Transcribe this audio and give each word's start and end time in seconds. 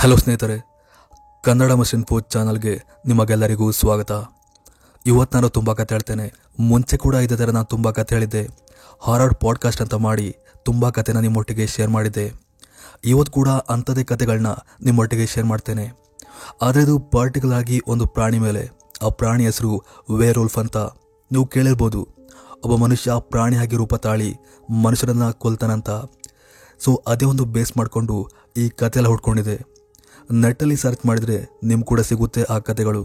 Hello 0.00 0.16
ಸ್ನೇಹಿತರೆ, 0.16 0.54
Kannada 1.44 1.72
machine 1.72 2.06
ಪೂಜ್ 2.06 2.24
ಚಾನಲ್ಗೆ 2.30 2.82
ನಿಮಗೆಲ್ಲರಿಗೂ 3.06 3.70
ಸ್ವಾಗತ. 3.70 4.12
ಇವತ್ತು 5.06 5.36
ನಾನು 5.36 5.48
ತುಂಬ 5.48 5.72
ಕತೆ 5.72 5.94
ಹೇಳ್ತೇನೆ. 5.94 6.32
ಮುಂಚೆ 6.60 6.96
ಕೂಡ 6.96 7.14
ಇದೇ 7.14 7.36
ಥರ 7.36 7.50
ನಾನು 7.50 7.64
ತುಂಬ 7.64 7.90
ಕತೆ 7.90 8.14
ಹೇಳಿದ್ದೆ. 8.14 8.48
ಹಾರರ್ 9.00 9.34
ಪಾಡ್ಕಾಸ್ಟ್ 9.34 9.82
ಅಂತ 9.82 9.94
ಮಾಡಿ 9.94 10.36
ತುಂಬ 10.64 10.88
ಕತೆನ 10.88 11.18
ನಿಮ್ಮೊಟ್ಟಿಗೆ 11.18 11.66
ಶೇರ್ 11.66 11.90
ಮಾಡಿದ್ದೆ. 11.90 12.32
ಇವತ್ತು 13.04 13.32
ಕೂಡ 13.32 13.48
ಅಂಥದ್ದೇ 13.48 14.04
ಕತೆಗಳನ್ನ 14.04 14.46
ನಿಮ್ಮೊಟ್ಟಿಗೆ 14.82 15.26
ಶೇರ್ 15.26 15.46
ಮಾಡ್ತೇನೆ. 15.46 15.92
ಆದರೆ 16.62 16.82
ಇದು 16.82 16.98
ಪರ್ಟಿಕ್ಯುಲರ್ 16.98 17.58
ಆಗಿ 17.58 17.80
ಒಂದು 17.86 18.06
ಪ್ರಾಣಿ 18.06 18.38
ಮೇಲೆ, 18.38 18.70
ಆ 19.02 19.08
ಪ್ರಾಣಿ 19.08 19.44
ಹೆಸರು 19.44 19.82
ವೇರೋಲ್ಫ್ 20.18 20.58
ಅಂತ 20.58 20.76
ನೀವು 21.32 21.46
ಕೇಳಿರ್ಬೋದು. 21.46 22.08
ಒಬ್ಬ 22.64 22.74
ಮನುಷ್ಯ 22.74 23.10
ಪ್ರಾಣಿಯಾಗಿ 23.20 23.76
ರೂಪ 23.76 23.94
ತಾಳಿ 23.94 24.36
ಮನುಷ್ಯರನ್ನು 24.82 25.38
ಕೊಲ್ತಾನಂತ. 25.38 25.90
ಸೊ 26.78 27.02
ಅದೇ 27.06 27.24
ಒಂದು 27.24 27.44
ಬೇಸ್ 27.44 27.76
ಮಾಡಿಕೊಂಡು 27.76 28.28
ಈ 28.56 28.68
ಕತೆಯೆಲ್ಲ 28.68 29.08
ಹುಡ್ಕೊಂಡಿದೆ 29.08 29.69
ನೆಟ್ಟಲ್ಲಿ 30.32 30.76
ಸರ್ಚ್ 30.76 31.06
ಮಾಡಿದರೆ 31.06 31.38
ನಿಮ್ಗೆ 31.64 31.84
ಕೂಡ 31.84 32.00
ಸಿಗುತ್ತೆ 32.00 32.42
ಆ 32.42 32.58
ಕತೆಗಳು. 32.58 33.02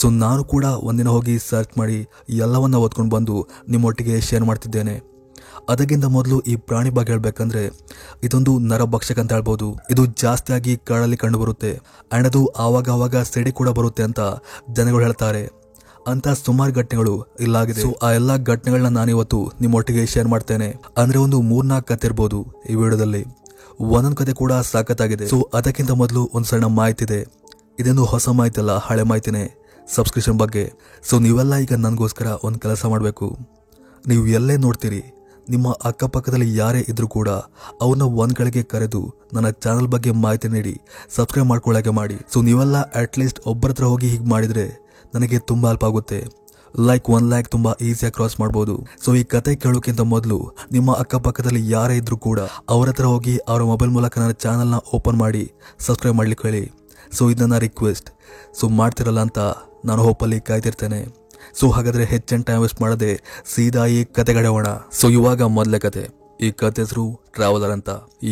ಸೊ 0.00 0.10
ನಾನು 0.10 0.44
ಕೂಡ 0.44 0.64
ಒಂದಿನ 0.64 1.08
ಹೋಗಿ 1.08 1.38
ಸರ್ಚ್ 1.50 1.78
ಮಾಡಿ 1.78 2.08
ಎಲ್ಲವನ್ನ 2.28 2.76
ಓದ್ಕೊಂಡು 2.76 3.16
ಬಂದು 3.16 3.48
ನಿಮ್ಮೊಟ್ಟಿಗೆ 3.68 4.20
ಶೇರ್ 4.20 4.44
ಮಾಡ್ತಿದ್ದೇನೆ. 4.44 5.16
ಅದಕ್ಕಿಂತ 5.68 6.04
ಮೊದಲು 6.04 6.40
ಈ 6.40 6.56
ಪ್ರಾಣಿ 6.56 6.90
ಬಗ್ಗೆ 6.90 7.12
ಹೇಳ್ಬೇಕಂದ್ರೆ 7.12 7.62
ಇದೊಂದು 8.24 8.58
ನರಭಕ್ಷಕ 8.58 9.18
ಅಂತ 9.18 9.32
ಹೇಳ್ಬೋದು. 9.32 9.76
ಇದು 9.90 10.06
ಜಾಸ್ತಿಯಾಗಿ 10.06 10.76
ಕಾಡಲ್ಲಿ 10.76 11.16
ಕಂಡು 11.16 11.38
ಬರುತ್ತೆ 11.38 11.72
ಆ್ಯಂಡ್ 11.76 12.28
ಅದು 12.28 12.46
ಆವಾಗ 12.46 12.90
ಆವಾಗ 12.90 13.16
ಸಿಡಿ 13.16 13.52
ಕೂಡ 13.52 13.68
ಬರುತ್ತೆ 13.68 14.02
ಅಂತ 14.02 14.20
ಜನಗಳು 14.72 15.02
ಹೇಳ್ತಾರೆ. 15.02 15.66
ಅಂತ 16.08 16.28
ಸುಮಾರು 16.28 16.72
ಘಟನೆಗಳು 16.72 17.14
ಇಲ್ಲಾಗಿದೆ 17.40 17.80
ಸೊ 17.80 17.98
ಆ 18.02 18.12
ಎಲ್ಲ 18.12 18.36
ಘಟನೆಗಳನ್ನ 18.36 18.98
ನಾನಿವತ್ತು 18.98 19.52
ನಿಮ್ಮೊಟ್ಟಿಗೆ 19.60 20.06
ಶೇರ್ 20.06 20.28
ಮಾಡ್ತೇನೆ. 20.28 20.68
ಅಂದ್ರೆ 20.98 21.18
ಒಂದು 21.18 21.40
ಮೂರ್ನಾಲ್ಕು 21.40 21.88
ಕತೆ 21.88 22.06
ಇರ್ಬೋದು 22.06 22.38
ಈ 22.70 22.74
ವಿಡಿಯೋದಲ್ಲಿ. 22.74 23.22
ಒಂದೊಂದು 23.94 24.18
ಕತೆ 24.20 24.32
ಕೂಡ 24.42 24.52
ಸಾಕತ್ತಾಗಿದೆ. 24.72 25.26
ಸೊ 25.32 25.38
ಅದಕ್ಕಿಂತ 25.58 25.92
ಮೊದಲು 26.02 26.22
ಒಂದು 26.36 26.48
ಸಣ್ಣ 26.50 26.66
ಮಾಹಿತಿ 26.80 27.04
ಇದೆ 27.06 27.20
ಇದೇನು 27.80 28.04
ಹೊಸ 28.12 28.28
ಮಾಹಿತಿ 28.38 28.58
ಅಲ್ಲ 28.62 28.74
ಹಳೆ 28.86 29.04
ಮಾಹಿತಿನೇ. 29.10 29.44
ಸಬ್ಸ್ಕ್ರಿಪ್ಷನ್ 29.96 30.38
ಬಗ್ಗೆ. 30.42 30.64
ಸೊ 31.08 31.14
ನೀವೆಲ್ಲ 31.26 31.54
ಈಗ 31.64 31.74
ನನಗೋಸ್ಕರ 31.86 32.28
ಒಂದು 32.46 32.58
ಕೆಲಸ 32.64 32.82
ಮಾಡಬೇಕು. 32.92 33.26
ನೀವು 34.10 34.22
ಎಲ್ಲೇ 34.38 34.56
ನೋಡ್ತೀರಿ, 34.64 35.02
ನಿಮ್ಮ 35.54 35.66
ಅಕ್ಕಪಕ್ಕದಲ್ಲಿ 35.88 36.48
ಯಾರೇ 36.60 36.80
ಇದ್ರೂ 36.92 37.08
ಕೂಡ 37.16 37.28
ಅವನ್ನ 37.84 38.04
ಒಂದ್ 38.22 38.36
ಗಳಿಗೆ 38.38 38.62
ಕರೆದು 38.72 39.02
ನನ್ನ 39.34 39.48
ಚಾನಲ್ 39.64 39.88
ಬಗ್ಗೆ 39.94 40.12
ಮಾಹಿತಿ 40.24 40.48
ನೀಡಿ 40.56 40.74
ಸಬ್ಸ್ಕ್ರೈಬ್ 41.16 41.48
ಮಾಡ್ಕೊಳ್ಳೋಕೆ 41.52 41.92
ಮಾಡಿ. 42.00 42.16
ಸೊ 42.32 42.40
ನೀವೆಲ್ಲ 42.48 42.78
ಅಟ್ಲೀಸ್ಟ್ 43.02 43.40
ಒಬ್ಬರತ್ರ 43.52 43.84
ಹೋಗಿ 43.92 44.08
ಹೀಗೆ 44.14 44.28
ಮಾಡಿದರೆ 44.34 44.66
ನನಗೆ 45.14 45.38
ತುಂಬ 45.50 45.64
ಹೆಲ್ಪ್ 45.70 45.86
ಆಗುತ್ತೆ. 45.90 46.20
ಲೈಕ್ 46.88 47.06
ಒನ್ 47.16 47.28
ಲ್ಯಾಕ್ 47.32 47.48
ತುಂಬಾ 47.54 47.72
ಈಸಿಯಾಗಿ 47.88 48.14
ಕ್ರಾಸ್ 48.16 48.36
ಮಾಡಬಹುದು 48.40 48.74
ಸೊ 49.04 49.10
ಈ 49.20 49.22
ಕತೆ 49.34 49.52
ಕೇಳೋಕ್ಕಿಂತ 49.64 50.02
ಮೊದಲು 50.14 50.38
ನಿಮ್ಮ 50.76 50.96
ಅಕ್ಕಪಕ್ಕದಲ್ಲಿ 51.02 51.62
ಯಾರೇ 51.74 51.94
ಇದ್ರೂ 52.00 52.18
ಕೂಡ 52.26 52.40
ಅವರ 52.74 52.88
ಹತ್ರ 52.92 53.06
ಹೋಗಿ 53.12 53.34
ಅವರ 53.50 53.62
ಮೊಬೈಲ್ 53.72 53.92
ಮೂಲಕ 53.96 54.18
ನನ್ನ 54.22 54.34
ಚಾನಲ್ನ 54.44 54.78
ಓಪನ್ 54.98 55.18
ಮಾಡಿ 55.24 55.44
ಸಬ್ಸ್ಕ್ರೈಬ್ 55.86 56.18
ಮಾಡ್ಲಿಕ್ಕೆ 56.20 56.46
ಹೇಳಿ. 56.48 56.64
ಸೊ 57.16 57.24
ಇದನ್ನ 57.34 57.56
ರಿಕ್ವೆಸ್ಟ್ 57.66 58.08
ಸೊ 58.58 58.66
ಮಾಡ್ತಿರಲ್ಲ 58.80 59.20
ಅಂತ 59.26 59.40
ನಾನು 59.88 60.02
ಹೋಪಲ್ಲಿ 60.06 60.38
ಕಾಯ್ತಿರ್ತೇನೆ 60.48 61.00
ಸೊ 61.58 61.66
ಹಾಗಾದ್ರೆ 61.74 62.04
ಹೆಚ್ಚಿನ 62.12 62.42
ಟೈಮ್ 62.48 62.62
ವೇಸ್ಟ್ 62.62 62.80
ಮಾಡದೆ 62.84 63.10
ಸೀದಾ 63.54 63.82
ಈ 63.96 63.98
ಕತೆಗಡೆಯೋಣ 64.18 64.68
ಸೊ 65.00 65.08
ಇವಾಗ 65.18 65.42
ಮೊದಲ 65.58 65.78
ಕತೆ. 65.84 66.04
ಈ 66.46 66.48
ಕತೆ 66.62 66.80
ಹೆಸರು 66.82 67.04
ಟ್ರಾವೆಲರ್ 67.36 67.72
ಅಂತ. 67.76 67.90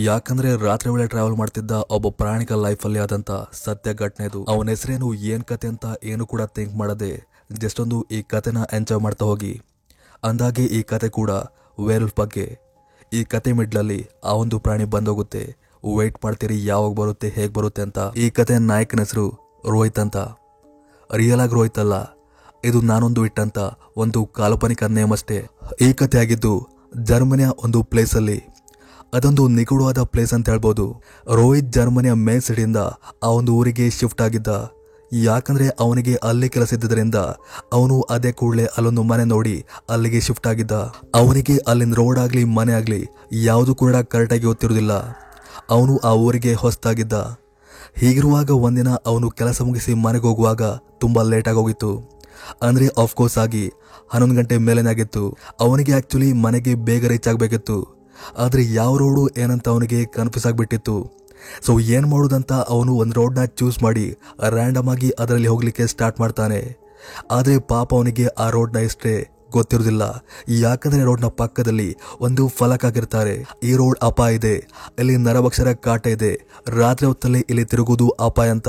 ಯಾಕಂದ್ರೆ 0.08 0.48
ರಾತ್ರಿ 0.64 0.88
ವೇಳೆ 0.94 1.06
ಟ್ರಾವೆಲ್ 1.12 1.36
ಮಾಡ್ತಿದ್ದ 1.40 1.76
ಒಬ್ಬ 1.96 2.08
ಪ್ರಾಣಿಕ 2.20 2.52
ಲೈಫಲ್ಲಿ 2.64 3.00
ಆದಂತ 3.04 3.30
ಸತ್ಯ 3.64 3.94
ಘಟನೆ 4.04 4.26
ಅವನ 4.54 4.66
ಹೆಸರೇನು, 4.74 5.08
ಏನ್ 5.32 5.44
ಕತೆ 5.52 5.68
ಅಂತ 5.72 5.86
ಏನು 6.12 6.26
ಕೂಡ 6.32 6.42
ಥಿಂಕ್ 6.56 6.74
ಮಾಡದೆ 6.82 7.12
ಜಸ್ಟ್ 7.50 7.80
ಒಂದು 7.80 7.98
ಈ 8.16 8.18
ಕಥೆನ 8.22 8.58
ಎಂಜಾಯ್ 8.72 9.00
ಮಾಡ್ತಾ 9.00 9.24
ಹೋಗಿ. 9.24 9.52
ಅಂದಾಗೆ 10.24 10.64
ಈ 10.78 10.80
ಕತೆ 10.82 11.08
ಕೂಡ 11.18 11.30
ವೇರ್ಲ್ 11.86 12.10
ಬಗ್ಗೆ. 12.20 12.46
ಈ 13.12 13.20
ಕತೆ 13.32 13.50
ಮಿಡ್ಲಲ್ಲಿ 13.52 14.00
ಆ 14.24 14.32
ಒಂದು 14.42 14.58
ಪ್ರಾಣಿ 14.58 14.86
ಬಂದೋಗುತ್ತೆ. 14.94 15.42
ವೇಟ್ 15.96 16.18
ಮಾಡ್ತೀರಿ, 16.24 16.56
ಯಾವಾಗ 16.66 16.92
ಬರುತ್ತೆ, 17.00 17.28
ಹೇಗೆ 17.28 17.52
ಬರುತ್ತೆ 17.52 17.82
ಅಂತ. 17.82 17.98
ಈ 18.16 18.26
ಕತೆ 18.30 18.54
ನಾಯಕನ 18.70 19.00
ಹೆಸರು 19.04 19.26
ರೋಹಿತ್ 19.72 20.00
ಅಂತ. 20.04 20.18
ರಿಯಲ್ 21.10 21.40
ಆಗಿ 21.40 21.54
ರೋಹಿತ್ 21.58 21.80
ಅಲ್ಲ, 21.82 21.94
ಇದು 22.64 22.78
ನಾನೊಂದು 22.90 23.22
ಇಟ್ಟಂತ 23.28 23.58
ಒಂದು 23.96 24.20
ಕಾಲ್ಪನಿಕ 24.38 24.82
ನೇಮ್ 24.98 25.12
ಅಷ್ಟೇ. 25.16 25.38
ಈ 25.86 25.88
ಕತೆ 25.92 26.18
ಆಗಿದ್ದು 26.18 26.52
ಜರ್ಮನಿಯ 27.10 27.48
ಒಂದು 27.64 27.82
ಪ್ಲೇಸಲ್ಲಿ 27.82 28.38
ಅದೊಂದು 29.14 29.42
ನಿಗೂಢವಾದ 29.48 30.02
ಪ್ಲೇಸ್ 30.12 30.32
ಅಂತ 30.36 30.48
ಹೇಳ್ಬೋದು. 30.48 30.86
ರೋಹಿತ್ 31.38 31.70
ಜರ್ಮನಿಯ 31.72 32.12
ಮೇನ್ 32.26 32.40
ಸಿಟಿಯಿಂದ 32.40 32.80
ಆ 33.26 33.30
ಒಂದು 33.38 33.52
ಊರಿಗೆ 33.58 33.86
ಶಿಫ್ಟ್ 33.90 34.22
ಆಗಿದ್ದ 34.22 34.48
ಯಾಕಂದ್ರೆ 35.12 35.68
ಅವನಿಗೆ 35.80 36.14
ಅಲ್ಲಿ 36.14 36.48
ಕೆಲಸ 36.48 36.72
ಇದ್ದರಿಂದ 36.72 37.14
ಅವನು 37.72 38.00
ಅದೇ 38.00 38.32
ಕೂಡಲೇ 38.32 38.64
ಅಲ್ಲೊಂದು 38.64 39.02
ಮನೆ 39.02 39.24
ನೋಡಿ 39.24 39.64
ಅಲ್ಲಿಗೆ 39.90 40.20
ಶಿಫ್ಟ್ 40.20 40.46
ಆಗಿದ್ದ. 40.46 40.72
ಅವನಿಗೆ 41.14 41.58
ಅಲ್ಲಿನ 41.68 41.94
ರೋಡ್ 41.94 42.18
ಆಗಲಿ, 42.18 42.44
ಮನೆ 42.44 42.72
ಆಗಲಿ 42.72 43.06
ಯಾವುದು 43.32 43.74
ಕೂಡ 43.74 43.96
ಕರೆಕ್ಟಾಗಿ 43.96 44.42
ಗೊತ್ತಿರೋದಿಲ್ಲ. 44.42 44.92
ಅವನು 45.70 45.98
ಆ 45.98 46.12
ಊರಿಗೆ 46.12 46.54
ಹೊಸ್ತಾಗಿದ್ದ. 46.54 47.12
ಹೀಗಿರುವಾಗ 47.96 48.50
ಒಂದಿನ 48.50 48.88
ಅವನು 49.06 49.30
ಕೆಲಸ 49.30 49.62
ಮುಗಿಸಿ 49.62 49.94
ಮನೆಗೆ 49.94 50.26
ಹೋಗುವಾಗ 50.26 50.62
ತುಂಬಾ 50.98 51.22
ಲೇಟ್ 51.22 51.48
ಆಗೋಗಿತ್ತು. 51.48 52.20
ಅಂದ್ರೆ 52.62 52.88
ಆಫ್ಕೋರ್ಸ್ 52.98 53.38
ಆಗಿ 53.38 53.70
ಹನ್ನೊಂದು 54.08 54.34
ಗಂಟೆ 54.34 54.56
ಮೇಲೇನಾಗಿತ್ತು 54.58 55.38
ಅವನಿಗೆ 55.60 55.92
ಆಕ್ಚುಲಿ 55.92 56.32
ಮನೆಗೆ 56.32 56.74
ಬೇಗ 56.74 57.06
ರೀಚ್ 57.06 57.28
ಆಗಬೇಕಿತ್ತು. 57.28 58.04
ಆದರೆ 58.38 58.72
ಯಾವ 58.74 58.96
ರೋಡು 58.96 59.28
ಏನಂತ 59.28 59.68
ಅವನಿಗೆ 59.68 60.04
ಕನ್ಫ್ಯೂಸ್ 60.04 60.46
ಆಗಿಬಿಟ್ಟಿತ್ತು. 60.46 61.23
ಸೊ 61.66 61.80
ಏನು 61.80 62.08
ಮಾಡೋದಂತ 62.08 62.52
ಅವನು 62.52 62.94
ಒಂದು 62.94 63.14
ರೋಡ್ನ 63.14 63.44
ಚೂಸ್ 63.44 63.82
ಮಾಡಿ 63.82 64.18
ರ್ಯಾಂಡಮ್ 64.48 64.88
ಆಗಿ 64.88 65.10
ಅದರಲ್ಲಿ 65.18 65.48
ಹೋಗಲಿಕ್ಕೆ 65.48 65.86
ಸ್ಟಾರ್ಟ್ 65.86 66.20
ಮಾಡ್ತಾನೆ. 66.20 66.84
ಆದರೆ 67.30 67.58
ಪಾಪ 67.58 67.94
ಅವನಿಗೆ 67.94 68.26
ಆ 68.26 68.50
ರೋಡ್ನ 68.50 68.76
ಇಷ್ಟೇ 68.76 69.28
ಗೊತ್ತಿರೋದಿಲ್ಲ. 69.52 70.24
ಯಾಕಂದರೆ 70.48 71.02
ರೋಡ್ನ 71.02 71.26
ಪಕ್ಕದಲ್ಲಿ 71.26 71.96
ಒಂದು 72.20 72.48
ಫಲಕ 72.48 72.84
ಆಗಿರ್ತಾರೆ 72.84 73.46
ಈ 73.62 73.72
ರೋಡ್ 73.72 73.98
ಅಪಾಯ 74.02 74.34
ಇದೆ. 74.34 74.54
ಇಲ್ಲಿ 74.98 75.16
ನರಭಕ್ಷರ 75.16 75.72
ಕಾಟ 75.72 76.06
ಇದೆ. 76.06 76.32
ರಾತ್ರಿ 76.68 77.06
ಹೊತ್ತಲ್ಲಿ 77.06 77.44
ಇಲ್ಲಿ 77.50 77.64
ತಿರುಗುವುದು 77.64 78.08
ಅಪಾಯ 78.08 78.50
ಅಂತ. 78.50 78.68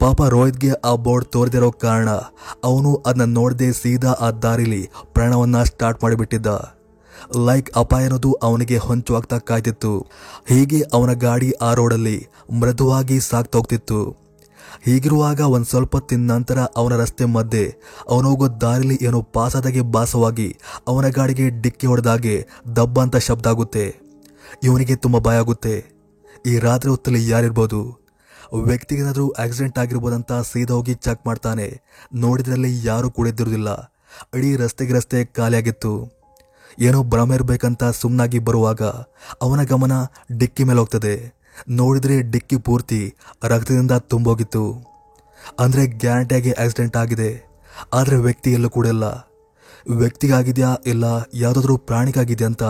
ಪಾಪ 0.00 0.22
ರೋಹಿತ್ಗೆ 0.22 0.70
ಆ 0.72 0.94
ಬೋರ್ಡ್ 0.94 1.26
ತೋರಿದಿರೋ 1.26 1.70
ಕಾರಣ 1.70 2.10
ಅವನು 2.64 2.94
ಅದನ್ನ 2.94 3.34
ನೋಡದೆ 3.34 3.72
ಸೀದಾ 3.72 4.10
ಆ 4.10 4.30
ದಾರಿಲಿ 4.30 4.90
ಪ್ರಯಾಣವನ್ನ 5.12 5.62
ಸ್ಟಾರ್ಟ್ 5.62 6.02
ಮಾಡಿಬಿಟ್ಟಿದ್ದ. 6.02 6.46
ಲೈಕ್ 7.36 7.70
ಅಪಾಯ 7.76 8.02
ಅನ್ನೋದು 8.02 8.32
ಅವನಿಗೆ 8.32 8.76
ಹೊಂಚುವಾಗ್ತಾ 8.76 9.38
ಕಾಯ್ತಿತ್ತು. 9.38 10.06
ಹೀಗೆ 10.48 10.80
ಅವನ 10.92 11.12
ಗಾಡಿ 11.12 11.50
ಆ 11.50 11.74
ರೋಡಲ್ಲಿ 11.74 12.26
ಮೃದುವಾಗಿ 12.60 13.20
ಸಾಗ್ತಾ 13.20 13.58
ಹೋಗ್ತಿತ್ತು 13.58 14.22
ಹೀಗಿರುವಾಗ 14.84 15.40
ಒಂದು 15.40 15.66
ಸ್ವಲ್ಪ 15.66 15.96
ಹೊತ್ತಿನ 15.96 16.32
ನಂತರ 16.32 16.58
ಅವನ 16.76 16.96
ರಸ್ತೆ 16.96 17.24
ಮಧ್ಯೆ 17.24 17.74
ಅವನು 18.08 18.28
ಹೋಗೋ 18.28 18.48
ದಾರಿಲಿ 18.48 18.98
ಏನೋ 19.02 19.22
ಪಾಸಾದಾಗೆ 19.22 19.80
ಬಾಸವಾಗಿ 19.80 20.56
ಅವನ 20.88 21.08
ಗಾಡಿಗೆ 21.08 21.50
ಡಿಕ್ಕಿ 21.50 21.86
ಹೊಡೆದಾಗೆ 21.86 22.46
ದಬ್ಬ 22.76 23.00
ಅಂತ 23.00 23.16
ಶಬ್ದ 23.16 23.46
ಆಗುತ್ತೆ. 23.46 23.96
ಇವನಿಗೆ 24.62 24.96
ತುಂಬ 24.96 25.18
ಭಯ 25.18 25.36
ಆಗುತ್ತೆ. 25.36 25.84
ಈ 26.46 26.58
ರಾತ್ರಿ 26.58 26.90
ಹೊತ್ತಲ್ಲಿ 26.90 27.28
ಯಾರಿರ್ಬೋದು? 27.28 28.02
ವ್ಯಕ್ತಿಗೇನಾದರೂ 28.62 29.30
ಆಕ್ಸಿಡೆಂಟ್ 29.30 29.78
ಆಗಿರ್ಬೋದಂತ 29.78 30.32
ಸೀದಾ 30.32 30.74
ಹೋಗಿ 30.74 30.94
ಚೆಕ್ 30.94 31.26
ಮಾಡ್ತಾನೆ. 31.26 31.80
ನೋಡಿದ್ರಲ್ಲಿ 32.14 32.86
ಯಾರೂ 32.86 33.10
ಕೂಡಿದ್ದಿರುವುದಿಲ್ಲ 33.10 33.92
ಇಡೀ 34.34 34.56
ರಸ್ತೆಗೆ 34.56 34.92
ರಸ್ತೆ 34.92 35.24
ಖಾಲಿಯಾಗಿತ್ತು. 35.24 36.21
ಏನೋ 36.78 37.02
ಭ್ರಮೆ 37.02 37.34
ಇರಬೇಕಂತ 37.34 37.84
ಸುಮ್ಮನಾಗಿ 37.84 38.38
ಬರುವಾಗ 38.38 38.82
ಅವನ 39.42 39.62
ಗಮನ 39.62 39.92
ಡಿಕ್ಕಿ 40.38 40.64
ಮೇಲೆ 40.64 40.78
ಹೋಗ್ತದೆ. 40.78 41.42
ನೋಡಿದ್ರೆ 41.68 42.20
ಡಿಕ್ಕಿ 42.20 42.56
ಪೂರ್ತಿ 42.56 43.14
ರಕ್ತದಿಂದ 43.44 43.92
ತುಂಬೋಗಿತ್ತು. 43.92 44.64
ಅಂದರೆ 45.60 45.86
ಗ್ಯಾರಂಟಿಯಾಗಿ 45.86 46.52
ಆಕ್ಸಿಡೆಂಟ್ 46.52 46.96
ಆಗಿದೆ. 46.96 47.30
ಆದರೆ 47.92 48.16
ವ್ಯಕ್ತಿ 48.16 48.52
ಎಲ್ಲೂ 48.52 48.70
ಕೂಡ 48.70 48.86
ಇಲ್ಲ. 48.86 49.04
ವ್ಯಕ್ತಿಗಾಗಿದೆಯಾ 50.00 50.76
ಇಲ್ಲ, 50.86 51.04
ಯಾವುದಾದ್ರೂ 51.34 51.76
ಪ್ರಾಣಿಗಾಗಿದೆ 51.76 52.44
ಅಂತ 52.44 52.62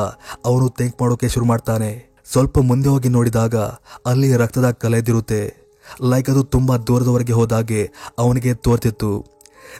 ಅವನು 0.45 0.69
ಥಿಂಕ್ 0.69 1.03
ಮಾಡೋಕೆ 1.03 1.29
ಶುರು 1.29 1.45
ಮಾಡ್ತಾನೆ. 1.45 1.91
ಸ್ವಲ್ಪ 2.33 2.59
ಮುಂದೆ 2.59 2.89
ಹೋಗಿ 2.89 3.09
ನೋಡಿದಾಗ 3.09 3.57
ಅಲ್ಲಿ 4.07 4.37
ರಕ್ತದ 4.37 4.71
ಕಲೆದಿರುತ್ತೆ 4.71 5.63
ಲೈಕ್ 6.03 6.31
ಅದು 6.31 6.43
ತುಂಬ 6.43 6.77
ದೂರದವರೆಗೆ 6.77 7.33
ಹೋದಾಗೆ 7.33 7.91
ಅವನಿಗೆ 8.19 8.55
ತೋರ್ತಿತ್ತು. 8.55 9.25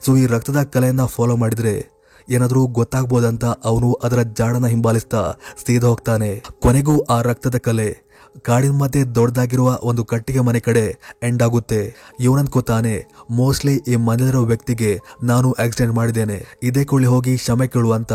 ಸೊ 0.07 0.17
ಈ 0.17 0.27
ರಕ್ತದ 0.27 0.63
ಕಲೆಯನ್ನು 0.63 1.07
ಫಾಲೋ 1.07 1.37
ಮಾಡಿದ್ರೆ 1.37 1.92
ಏನಾದ್ರೂ 2.29 2.67
ಗೊತ್ತಾಗ್ಬೋದಂತ 2.67 3.45
ಅವನು 3.45 3.93
ಅದರ 3.93 4.23
ಜಾಡನ 4.23 4.67
ಹಿಂಬಾಲಿಸ್ತಾ 4.67 5.35
ಸೀದ 5.67 5.85
ಹೋಗ್ತಾನೆ. 5.85 6.43
ಕೊನೆಗೂ 6.61 7.01
ಆ 7.01 7.23
ರಕ್ತದ 7.23 7.57
ಕಲೆ. 7.57 8.13
ಕಾಡಿನ 8.43 8.71
ಮಧ್ಯೆ 8.71 9.05
ದೊಡ್ಡದಾಗಿರುವ 9.05 9.79
ಒಂದು 9.83 10.05
ಕಟ್ಟಿಗೆ 10.05 10.41
ಮನೆ 10.41 10.61
ಕಡೆ 10.61 10.99
ಎಂಡ್ 11.23 11.43
ಆಗುತ್ತೆ. 11.43 11.95
ಇವನನ್ಕೋತಾನೆ 12.21 13.07
ಮೋಸ್ಟ್ಲಿ 13.31 13.77
ಈ 13.89 13.97
ಮನೆಯಲ್ಲಿರೋ 13.97 14.45
ವ್ಯಕ್ತಿಗೆ 14.45 15.01
ನಾನು 15.23 15.53
ಆಕ್ಸಿಡೆಂಟ್ 15.53 15.97
ಮಾಡಿದ್ದೇನೆ. 15.97 16.45
ಇದೇ 16.63 16.85
ಕೊಳ್ಳಿ 16.85 17.09
ಹೋಗಿ 17.09 17.37
ಕ್ಷಮೆ 17.37 17.67
ಕೇಳುವಂತ 17.67 18.13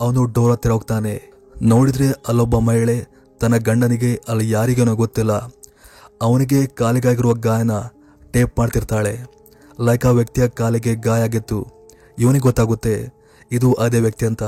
ಅವನು 0.00 0.24
ಡೋರ್ 0.24 0.52
ಹತ್ತಿರ 0.52 0.72
ಹೋಗ್ತಾನೆ. 0.72 1.32
ನೋಡಿದ್ರೆ 1.62 2.08
ಅಲ್ಲೊಬ್ಬ 2.28 2.58
ಮಹಿಳೆ 2.58 3.06
ತನ್ನ 3.40 3.56
ಗಂಡನಿಗೆ 3.56 4.20
ಅಲ್ಲಿ 4.28 4.50
ಯಾರಿಗೇನೋ 4.50 4.94
ಗೊತ್ತಿಲ್ಲ. 4.94 5.32
ಅವನಿಗೆ 6.22 6.66
ಕಾಲಿಗಾಗಿರುವ 6.66 7.32
ಗಾಯನ 7.32 7.70
ಟೇಪ್ 8.32 8.58
ಮಾಡ್ತಿರ್ತಾಳೆ. 8.58 9.20
ಲೈಕ್ 9.80 10.06
ಆ 10.06 10.10
ವ್ಯಕ್ತಿಯ 10.10 10.48
ಕಾಲಿಗೆ 10.48 10.94
ಗಾಯ 10.94 11.22
ಆಗಿತ್ತು. 11.22 11.66
ಇವನಿಗೆ 12.18 12.42
ಗೊತ್ತಾಗುತ್ತೆ 12.42 13.17
ಇದು 13.52 13.72
ಅದೇ 13.72 14.00
ವ್ಯಕ್ತಿ 14.00 14.26
ಅಂತ. 14.26 14.42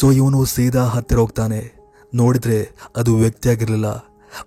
ಸೊ 0.00 0.12
ಇವನು 0.12 0.44
ಸೀದಾ 0.44 0.84
ಹತ್ತಿರ 0.84 1.18
ಹೋಗ್ತಾನೆ. 1.18 1.76
ನೋಡಿದ್ರೆ 2.14 2.70
ಅದು 2.96 3.16
ವ್ಯಕ್ತಿಯಾಗಿರಲಿಲ್ಲ 3.16 3.86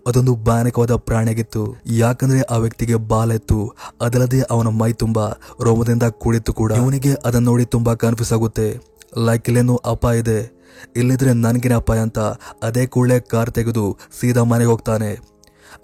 ಅದೊಂದು 0.07 0.36
ಭಯಾನಕವಾದ 0.36 0.95
ಪ್ರಾಣಿಯಾಗಿತ್ತು. 0.95 1.75
ಯಾಕಂದ್ರೆ 1.86 2.42
ಆ 2.42 2.56
ವ್ಯಕ್ತಿಗೆ 2.56 2.95
ಬಾಲ 2.95 3.31
ಇತ್ತು. 3.31 3.75
ಅದಲ್ಲದೆ 4.01 4.42
ಅವನ 4.42 4.68
ಮೈ 4.68 4.94
ತುಂಬಾ 4.94 5.31
ರೋಮದಿಂದ 5.63 6.04
ಕೂಡಿತ್ತು 6.04 6.54
ಕೂಡ. 6.54 6.71
ಇವನಿಗೆ 6.71 7.13
ಅದನ್ನ 7.25 7.45
ನೋಡಿ 7.45 7.66
ತುಂಬಾ 7.66 7.95
ಕನ್ಫ್ಯೂಸ್ 7.95 8.33
ಆಗುತ್ತೆ. 8.33 8.80
ಲೈಕ್ 9.18 9.50
ಇಲ್ಲೇನು 9.50 9.75
ಅಪಾಯ 9.75 10.19
ಇದೆ. 10.19 10.60
ಇಲ್ಲಿದ್ರೆ 10.95 11.33
ನನಗಿನ 11.33 11.75
ಅಪಾಯ 11.75 12.00
ಅಂತ 12.00 12.19
ಅದೇ 12.63 12.88
ಕೂಡಲೇ 12.88 13.19
ಕಾರ್ 13.19 13.51
ತೆಗೆದು 13.51 13.98
ಸೀದಾ 14.19 14.44
ಮನೆಗೆ 14.44 14.69
ಹೋಗ್ತಾನೆ. 14.69 15.19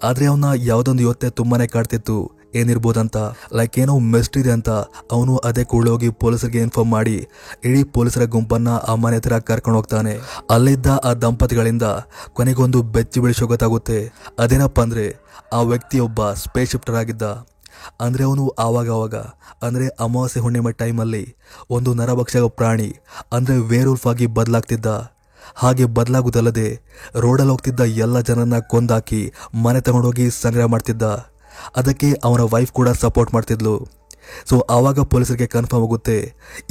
ಆದ್ರೆ 0.02 0.26
ಅವನ 0.26 0.44
ಯಾವುದೊಂದು 0.56 1.02
ಯೋತೆ 1.02 1.30
ತುಂಬಾನೇ 1.30 1.66
ಕಾಡ್ತಿತ್ತು. 1.66 2.35
ಏನಿರ್ಬೋದಂತ 2.56 3.16
ಲೈಕ್ 3.54 3.78
ಏನೋ 3.78 3.98
ಮೆಸ್ಟ್ 3.98 4.38
ಇದೆ 4.38 4.50
ಅಂತ 4.50 4.70
ಅವನು 5.12 5.36
ಅದೇ 5.36 5.64
ಕೂಡಲೇ 5.64 5.90
ಹೋಗಿ 5.90 6.10
ಪೊಲೀಸರಿಗೆ 6.10 6.60
ಇನ್ಫಾರ್ಮ್ 6.60 6.92
ಮಾಡಿ, 6.92 7.26
ಇಡೀ 7.64 7.84
ಪೊಲೀಸರ 7.84 8.24
ಗುಂಪನ್ನ 8.24 8.68
ಆ 8.88 8.94
ಮನೆ 8.94 9.16
ಹತ್ರ 9.16 9.38
ಕರ್ಕೊಂಡು 9.38 9.78
ಹೋಗ್ತಾನೆ. 9.78 10.18
ಅಲ್ಲಿದ್ದ 10.50 10.86
ಆ 11.04 11.12
ದಂಪತಿಗಳಿಂದ 11.12 11.82
ಕೊನೆಗೊಂದು 12.32 12.82
ಬೆಚ್ಚಿ 12.82 13.20
ಬೆಳೆಸೋ 13.20 13.46
ಗೊತ್ತಾಗುತ್ತೆ 13.46 14.12
ಅದೇನಪ್ಪ 14.38 14.80
ಅಂದ್ರೆ, 14.80 15.06
ಆ 15.52 15.60
ವ್ಯಕ್ತಿಯೊಬ್ಬ 15.60 16.32
ಸ್ಪೇಸ್ 16.32 16.70
ಶಿಫ್ಟರ್ 16.70 16.94
ಆಗಿದ್ದ. 16.94 17.22
ಅಂದ್ರೆ 18.00 18.24
ಅವನು 18.24 18.48
ಆವಾಗ 18.48 18.90
ಅಂದರೆ 18.90 19.66
ಅಂದ್ರೆ 19.66 19.88
ಅಮಾವಾಸ್ಯೆ 19.88 20.42
ಹುಣ್ಣಿಮೆ 20.42 20.72
ಟೈಮಲ್ಲಿ 20.72 21.36
ಒಂದು 21.70 21.94
ನರಭಕ್ಷಕ 21.94 22.40
ಪ್ರಾಣಿ, 22.40 22.96
ಅಂದ್ರೆ 23.32 23.58
ವೇರೂಲ್ಫ್ 23.58 24.06
ಆಗಿ 24.06 24.26
ಬದಲಾಗ್ತಿದ್ದ. 24.26 24.86
ಹಾಗೆ 25.54 25.84
ಬದಲಾಗುವುದಲ್ಲದೆ 25.84 26.80
ರೋಡಲ್ಲಿ 27.16 27.50
ಹೋಗ್ತಿದ್ದ 27.50 27.80
ಎಲ್ಲ 27.80 28.20
ಜನರನ್ನ 28.20 28.58
ಕೊಂದಾಕಿ 28.58 29.32
ಮನೆ 29.62 29.80
ತಗೊಂಡೋಗಿ 29.80 30.30
ಸಂಗ್ರಹ 30.30 30.64
ಮಾಡ್ತಿದ್ದ. 30.64 31.02
ಅದಕ್ಕೆ 31.80 32.08
ಅವನ 32.28 32.42
ವೈಫ್ 32.54 32.72
ಕೂಡ 32.78 32.88
ಸಪೋರ್ಟ್ 33.04 33.32
ಮಾಡ್ತಿದ್ಲು. 33.36 33.76
ಸೊ 34.50 34.56
ಆವಾಗ 34.74 35.00
ಪೊಲೀಸರಿಗೆ 35.12 35.46
ಕನ್ಫರ್ಮ್ 35.54 35.84
ಆಗುತ್ತೆ, 35.86 36.16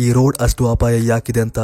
ಈ 0.05 0.07
ರೋಡ್ 0.17 0.37
ಅಷ್ಟು 0.45 0.63
ಅಪಾಯ 0.71 0.95
ಯಾಕಿದೆ 1.11 1.41
ಅಂತ. 1.45 1.59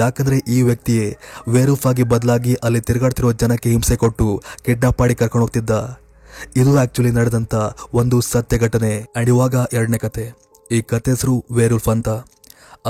ಯಾಕಂದ್ರೆ 0.00 0.36
ಈ 0.56 0.58
ವ್ಯಕ್ತಿಯೇ 0.68 1.06
ವೇರೂಫ್ 1.54 1.86
ಆಗಿ 1.90 2.04
ಬದಲಾಗಿ 2.12 2.54
ಅಲ್ಲಿ 2.68 2.80
ತಿರುಗಾಡ್ತಿರೋ 2.88 3.30
ಜನಕ್ಕೆ 3.42 3.70
ಹಿಂಸೆ 3.74 3.96
ಕೊಟ್ಟು 4.02 4.26
ಕಿಡ್ನಾಪ್ 4.66 5.00
ಮಾಡಿ 5.02 5.16
ಕರ್ಕೊಂಡು 5.22 5.46
ಹೋಗ್ತಿದ್ದ. 5.46 5.72
ಇದು 6.60 6.72
ಆಕ್ಚುಲಿ 6.84 7.12
ನಡೆದಂತ 7.18 7.54
ಒಂದು 8.00 8.16
ಸತ್ಯ 8.32 8.56
ಘಟನೆ. 8.66 8.92
ಅಂಡ್ 9.16 9.28
ಇವಾಗ 9.34 9.54
ಎರಡನೇ 9.78 10.00
ಕತೆ. 10.06 10.26
ಈ 10.76 10.80
ಕತೆ 10.92 11.10
ಹೆಸರು 11.14 11.34
ವೇರೂಫ್ 11.58 11.90
ಅಂತ. 11.94 12.08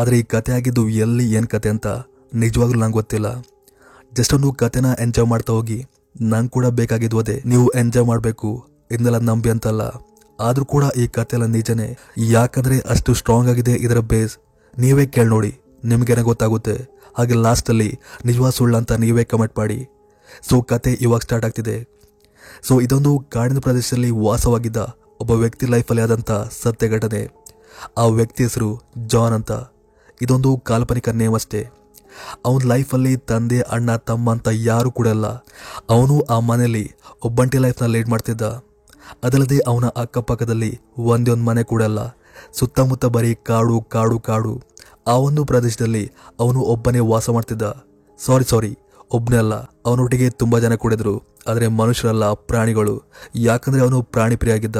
ಆದರೆ 0.01 0.17
ಈ 0.23 0.25
ಕತೆ 0.35 0.53
ಆಗಿದ್ದು 0.59 0.83
ಎಲ್ಲಿ 1.05 1.27
ಏನು 1.39 1.49
ಕತೆ 1.53 1.69
ಅಂತ 1.75 1.89
ನಿಜವಾಗ್ಲೂ 2.43 2.79
ನಂಗೆ 2.83 2.97
ಗೊತ್ತಿಲ್ಲ. 3.01 3.29
ಜಸ್ಟ್ 4.13 4.35
ಒಂದು 4.37 4.49
ಕತೆನ 4.63 4.89
ಎಂಜಾಯ್ 5.05 5.29
ಮಾಡ್ತಾ 5.33 5.53
ಹೋಗಿ, 5.57 5.79
ನಂಗೆ 6.33 6.53
ಕೂಡ 6.55 6.67
ಬೇಕಾಗಿದ್ದು 6.79 7.19
ಅದೇ, 7.23 7.37
ನೀವು 7.51 7.67
ಎಂಜಾಯ್ 7.83 8.07
ಮಾಡಬೇಕು. 8.11 8.51
ಇದನ್ನೆಲ್ಲ 8.91 9.19
ನಂಬಿ 9.19 9.51
ಅಂತಲ್ಲ. 9.51 9.83
ಆದರೂ 10.41 10.65
ಕೂಡ 10.65 10.85
ಈ 10.97 11.07
ಕತೆ 11.07 11.37
ಎಲ್ಲ 11.37 11.47
ನಿಜನೇ. 11.47 11.99
ಯಾಕಂದರೆ 12.19 12.79
ಅಷ್ಟು 12.79 13.15
ಸ್ಟ್ರಾಂಗ್ 13.15 13.51
ಆಗಿದೆ 13.51 13.73
ಇದರ 13.73 13.99
ಬೇಸ್ 13.99 14.35
ನೀವೇ 14.79 15.07
ಕೇಳಿ 15.07 15.29
ನೋಡಿ 15.29 15.53
ನಿಮ್ಗೇನೆ 15.85 16.23
ಗೊತ್ತಾಗುತ್ತೆ. 16.23 16.77
ಹಾಗೆ 17.19 17.35
ಲಾಸ್ಟಲ್ಲಿ 17.35 17.99
ನಿಜವಾ 18.25 18.51
ಸುಳ್ಳು 18.51 18.77
ಅಂತ 18.77 18.93
ನೀವೇ 18.93 19.25
ಕಮೆಂಟ್ 19.25 19.59
ಮಾಡಿ. 19.59 19.79
ಸೊ 20.51 20.63
ಕತೆ 20.63 20.93
ಇವಾಗ 21.01 21.21
ಸ್ಟಾರ್ಟ್ 21.21 21.47
ಆಗ್ತಿದೆ. 21.47 21.77
ಸೊ 22.69 22.81
ಇದೊಂದು 22.81 23.13
ಕಾಡಿನ 23.33 23.59
ಪ್ರದೇಶದಲ್ಲಿ 23.59 24.11
ವಾಸವಾಗಿದ್ದ 24.11 24.77
ಒಬ್ಬ 25.21 25.31
ವ್ಯಕ್ತಿ 25.31 25.67
ಲೈಫಲ್ಲಿ 25.67 26.03
ಆದಂಥ 26.03 26.31
ಸತ್ಯ 26.63 26.89
ಘಟನೆ 26.89 27.21
ಆ 27.99 28.05
ವ್ಯಕ್ತಿ 28.05 28.43
ಹೆಸರು 28.43 28.83
ಜಾನ್ 29.07 29.35
ಅಂತ. 29.35 29.53
ಇದೊಂದು 30.23 30.59
ಕಾಲ್ಪನಿಕ 30.59 31.09
ನೇಮ್ 31.09 31.35
ಅಷ್ಟೇ. 31.35 31.63
ಅವನ 32.45 32.61
ಲೈಫಲ್ಲಿ 32.65 33.17
ತಂದೆ, 33.17 33.61
ಅಣ್ಣ, 33.61 33.97
ತಮ್ಮ 33.97 34.31
ಅಂತ 34.31 34.49
ಯಾರು 34.53 34.91
ಕೂಡ 34.91 35.07
ಇಲ್ಲ 35.07 35.27
ಅವನು 35.91 36.15
ಆ 36.21 36.39
ಮನೆಯಲ್ಲಿ 36.41 36.93
ಒಬ್ಬಂಟಿ 37.25 37.59
ಲೈಫ್ನ 37.59 37.87
ಲೀಡ್ 37.87 38.09
ಮಾಡ್ತಿದ್ದ. 38.09 38.43
ಅದಲ್ಲದೆ 39.25 39.59
ಅವನ 39.59 39.85
ಅಕ್ಕಪಕ್ಕದಲ್ಲಿ 39.87 40.81
ಒಂದೊಂದು 40.99 41.33
ಒಂದು 41.33 41.45
ಮನೆ 41.45 41.63
ಕೂಡ 41.63 41.83
ಇಲ್ಲ 41.83 41.99
ಸುತ್ತಮುತ್ತ 42.53 43.05
ಬರೀ 43.05 43.35
ಕಾಡು 43.35 43.81
ಕಾಡು 43.81 44.21
ಕಾಡು. 44.21 44.63
ಆ 45.07 45.13
ಒಂದು 45.13 45.45
ಪ್ರದೇಶದಲ್ಲಿ 45.45 46.11
ಅವನು 46.41 46.61
ಒಬ್ಬನೇ 46.61 46.99
ವಾಸ 46.99 47.31
ಮಾಡ್ತಿದ್ದ. 47.31 47.63
ಸಾರಿ 48.27 48.45
ಸಾರಿ. 48.45 48.79
ಒಬ್ಬನೇ 49.13 49.37
ಅಲ್ಲ. 49.37 49.55
ಅವನೊಟ್ಟಿಗೆ 49.87 50.31
ತುಂಬ 50.31 50.59
ಜನ 50.59 50.75
ಕೂಡಿದ್ರು. 50.75 51.23
ಆದರೆ 51.49 51.69
ಮನುಷ್ಯರಲ್ಲ, 51.69 52.33
ಪ್ರಾಣಿಗಳು. 52.33 53.03
ಯಾಕಂದರೆ 53.35 53.81
ಅವನು 53.81 54.03
ಪ್ರಾಣಿ 54.03 54.37
ಪ್ರಿಯಾಗಿದ್ದ 54.37 54.77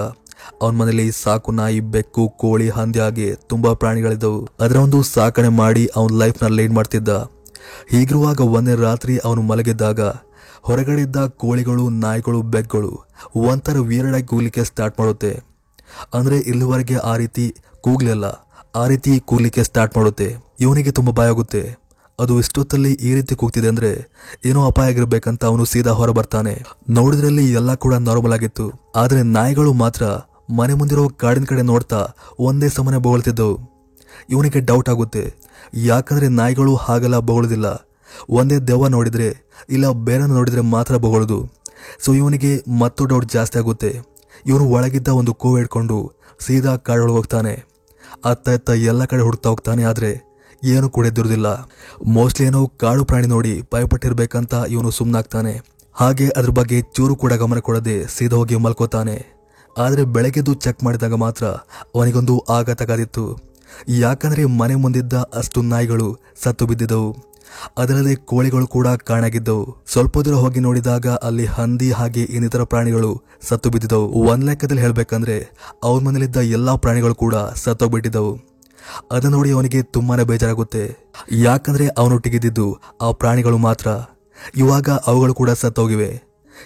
ಅವನ 0.63 0.77
ಮನೆಯಲ್ಲಿ 0.77 1.11
ಸಾಕು 1.13 1.53
ನಾಯಿ, 1.53 1.81
ಬೆಕ್ಕು, 1.81 2.29
ಕೋಳಿ, 2.29 2.69
ಹಂದಿ 2.69 2.99
ಹಾಗೆ 2.99 3.35
ತುಂಬ 3.35 3.73
ಪ್ರಾಣಿಗಳಿದ್ದವು. 3.73 4.49
ಅದರ 4.61 4.77
ಒಂದು 4.77 5.03
ಸಾಕಣೆ 5.03 5.49
ಮಾಡಿ 5.49 5.91
ಅವನ 5.97 6.09
ಲೈಫ್ನ 6.19 6.47
ಲೀಡ್ 6.47 6.73
ಮಾಡ್ತಿದ್ದ. 6.73 7.09
ಹೀಗಿರುವಾಗ 7.91 8.41
ಒಂದೇ 8.41 8.75
ರಾತ್ರಿ 8.75 9.19
ಅವನು 9.19 9.43
ಮಲಗಿದ್ದಾಗ 9.43 10.01
ಹೊರಗಡೆ 10.67 11.03
ಇದ್ದ 11.03 11.17
ಕೋಳಿಗಳು, 11.17 11.89
ನಾಯಿಗಳು, 11.89 12.43
ಬೆಗ್ಗಳು 12.43 12.93
ಒಂಥರ 13.37 13.79
ವೀರಡಾಗಿ 13.79 14.27
ಕೂಗ್ಲಿಕ್ಕೆ 14.27 14.65
ಸ್ಟಾರ್ಟ್ 14.65 15.01
ಮಾಡುತ್ತೆ. 15.01 15.33
ಅಂದರೆ 16.15 16.39
ಇಲ್ಲಿವರೆಗೆ 16.39 16.97
ಆ 16.97 17.17
ರೀತಿ 17.17 17.55
ಕೂಗ್ಲಿಲ್ಲ. 17.81 18.25
ಆ 18.77 18.87
ರೀತಿ 18.87 19.21
ಕೂಗ್ಲಿಕ್ಕೆ 19.21 19.65
ಸ್ಟಾರ್ಟ್ 19.65 19.97
ಮಾಡುತ್ತೆ. 19.97 20.37
ಇವನಿಗೆ 20.61 20.91
ತುಂಬ 20.91 21.11
ಭಯ 21.11 21.29
ಆಗುತ್ತೆ. 21.29 21.87
ಅದು 22.21 22.39
ಇಷ್ಟೊತ್ತಲ್ಲಿ 22.39 22.93
ಈ 22.93 23.15
ರೀತಿ 23.15 23.35
ಕೂಗ್ತಿದೆ 23.35 23.69
ಅಂದ್ರೆ 23.69 23.91
ಏನೋ 24.45 24.67
ಅಪಾಯ 24.67 24.89
ಆಗಿರ್ಬೇಕಂತ 24.89 25.45
ಅವನು 25.45 25.65
ಸೀದಾ 25.65 25.91
ಹೊರ 25.91 26.11
ಬರ್ತಾನೆ. 26.11 26.65
ನೋಡಿದ್ರಲ್ಲಿ 26.91 27.53
ಎಲ್ಲ 27.53 27.75
ಕೂಡ 27.75 27.95
ನಾರ್ಮಲ್ 27.95 28.33
ಆಗಿತ್ತು. 28.33 28.67
ಆದರೆ 28.97 29.23
ನಾಯಿಗಳು 29.23 29.73
ಮಾತ್ರ 29.73 30.05
ಮನೆ 30.57 30.75
ಮುಂದಿರೋ 30.75 31.09
ಕಾಡಿನ 31.09 31.45
ಕಡೆ 31.45 31.63
ನೋಡ್ತಾ 31.63 32.07
ಒಂದೇ 32.39 32.69
ಸಮನೆ 32.69 32.97
ಬೊಗಳ್ತಿದ್ದವು. 32.97 33.57
ಇವನಿಗೆ 34.31 34.61
ಡೌಟ್ 34.61 34.89
ಆಗುತ್ತೆ. 34.89 35.25
ಯಾಕಂದ್ರೆ 35.75 36.29
ನಾಯಿಗಳು 36.29 36.75
ಹಾಗೆಲ್ಲ 36.77 37.19
ಬೊಗಳುದಿಲ್ಲ. 37.19 37.86
ಒಂದೇ 38.39 38.57
ದೆವ್ವ 38.69 38.89
ನೋಡಿದರೆ 38.97 39.29
ಇಲ್ಲ 39.77 39.87
ಬೇರೆ 40.09 40.25
ನೋಡಿದರೆ 40.37 40.63
ಮಾತ್ರ 40.75 40.97
ಬೊಗಳದು. 41.05 41.39
ಸೊ 42.05 42.11
ಇವನಿಗೆ 42.21 42.53
ಮತ್ತು 42.83 43.03
ಡೌಟ್ 43.11 43.29
ಜಾಸ್ತಿ 43.37 43.57
ಆಗುತ್ತೆ. 43.63 43.91
ಇವನು 44.51 44.65
ಒಳಗಿದ್ದ 44.77 45.11
ಒಂದು 45.21 45.33
ಕೂವು 45.43 45.57
ಹಿಡ್ಕೊಂಡು 45.61 45.99
ಸೀದಾ 46.47 46.73
ಕಾಡೊಳಗೆ 46.87 47.17
ಹೋಗ್ತಾನೆ. 47.19 47.55
ಅತ್ತ 48.31 48.55
ಇತ್ತ 48.57 48.71
ಎಲ್ಲ 48.91 49.03
ಕಡೆ 49.13 49.23
ಹುಡ್ತಾ 49.29 49.49
ಹೋಗ್ತಾನೆ, 49.53 49.83
ಆದರೆ 49.91 50.11
ಏನು 50.63 50.87
ಕೂಡ 50.97 51.05
ಎದ್ದಿರೋದಿಲ್ಲ 51.11 51.49
ಮೋಸ್ಟ್ಲಿ 52.17 52.45
ಏನೋ 52.49 52.61
ಕಾಡು 52.83 53.03
ಪ್ರಾಣಿ 53.09 53.29
ನೋಡಿ 53.35 53.55
ಭಯಪಟ್ಟಿರಬೇಕಂತ 53.73 54.55
ಇವನು 54.75 54.91
ಸುಮ್ಮನಾಗ್ತಾನೆ 54.99 55.55
ಹಾಗೆ 55.97 56.27
ಅದ್ರ 56.39 56.53
ಬಗ್ಗೆ 56.59 56.79
ಚೂರು 56.97 57.15
ಕೂಡ 57.23 57.33
ಗಮನ 57.43 57.61
ಕೊಡದೆ 57.67 57.97
ಸೀದಾ 58.15 58.37
ಹೋಗಿ 58.41 58.57
ಮಲ್ಕೋತಾನೆ. 58.65 59.17
ಆದರೆ 59.77 60.03
ಬೆಳಗ್ಗೆದ್ದು 60.15 60.53
ಚೆಕ್ 60.65 60.81
ಮಾಡಿದಾಗ 60.87 61.15
ಮಾತ್ರ 61.25 61.45
ಅವನಿಗೊಂದು 61.97 62.35
ಆಘಾತ 62.57 62.83
ಯಾಕಂದರೆ 62.91 63.25
ಯಾಕಂದ್ರೆ 64.03 64.43
ಮನೆ 64.61 64.75
ಮುಂದಿದ್ದ 64.83 65.15
ಅಷ್ಟು 65.41 65.63
ನಾಯಿಗಳು 65.73 66.09
ಸತ್ತು 66.43 66.67
ಬಿದ್ದಿದ್ದವು. 66.71 67.11
ಅದಲ್ಲದೆ 67.79 68.15
ಕೋಳಿಗಳು 68.15 68.67
ಕೂಡ 68.67 68.89
ಕಾಣಾಗಿದ್ದವು. 68.89 69.77
ಸ್ವಲ್ಪ 69.87 70.19
ದೂರ 70.19 70.35
ಹೋಗಿ 70.35 70.61
ನೋಡಿದಾಗ 70.61 71.07
ಅಲ್ಲಿ 71.07 71.45
ಹಂದಿ, 71.45 71.91
ಹಾಗೆ 71.91 72.23
ಇನ್ನಿತರ 72.23 72.63
ಪ್ರಾಣಿಗಳು 72.63 73.23
ಸತ್ತು 73.41 73.71
ಬಿದ್ದಿದ್ದವು 73.71 74.09
ಒಂದ್ 74.09 74.45
ಲೆಕ್ಕದಲ್ಲಿ 74.45 74.83
ಹೇಳಬೇಕಂದ್ರೆ, 74.83 75.51
ಅವ್ರ 75.85 76.05
ಮನೇಲಿದ್ದ 76.05 76.37
ಎಲ್ಲಾ 76.37 76.77
ಪ್ರಾಣಿಗಳು 76.77 77.15
ಕೂಡ 77.15 77.35
ಸತ್ತೋಗ್ಬಿಟ್ಟಿದ್ದವು. 77.35 78.57
ಅದನ್ನ 79.13 79.35
ನೋಡಿ 79.35 79.51
ಅವನಿಗೆ 79.51 79.83
ತುಂಬಾನೇ 79.83 80.25
ಬೇಜಾರಾಗುತ್ತೆ. 80.25 80.97
ಯಾಕಂದ್ರೆ 81.33 81.89
ಅವನೊಟ್ಟಿಗಿದ್ದು 81.89 82.79
ಆ 83.03 83.11
ಪ್ರಾಣಿಗಳು 83.11 83.59
ಮಾತ್ರ. 83.59 83.89
ಇವಾಗ 84.57 84.89
ಅವುಗಳು 85.07 85.35
ಕೂಡ 85.35 85.51
ಸತ್ತೋಗಿವೆ. 85.51 86.23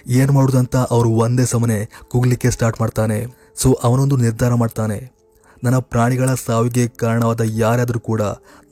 ಏನ್ 0.07 0.31
ಮಾಡುದಂತ 0.31 0.75
ಅವರು 0.75 1.09
ಒಂದೇ 1.09 1.45
ಸಮನೆ 1.45 1.89
ಕುಗ್ಲಿಕ್ಕೆ 2.07 2.51
ಸ್ಟಾರ್ಟ್ 2.51 2.81
ಮಾಡ್ತಾನೆ. 2.81 3.25
ಸೊ 3.55 3.73
ಅವನೊಂದು 3.83 4.17
ನಿರ್ಧಾರ 4.17 4.53
ಮಾಡ್ತಾನೆ. 4.53 5.21
ನನ್ನ 5.63 5.77
ಪ್ರಾಣಿಗಳ 5.77 6.29
ಸಾವಿಗೆ 6.45 6.87
ಕಾರಣವಾದ 6.87 7.41
ಯಾರಾದರೂ 7.45 7.99
ಕೂಡ 7.99 8.21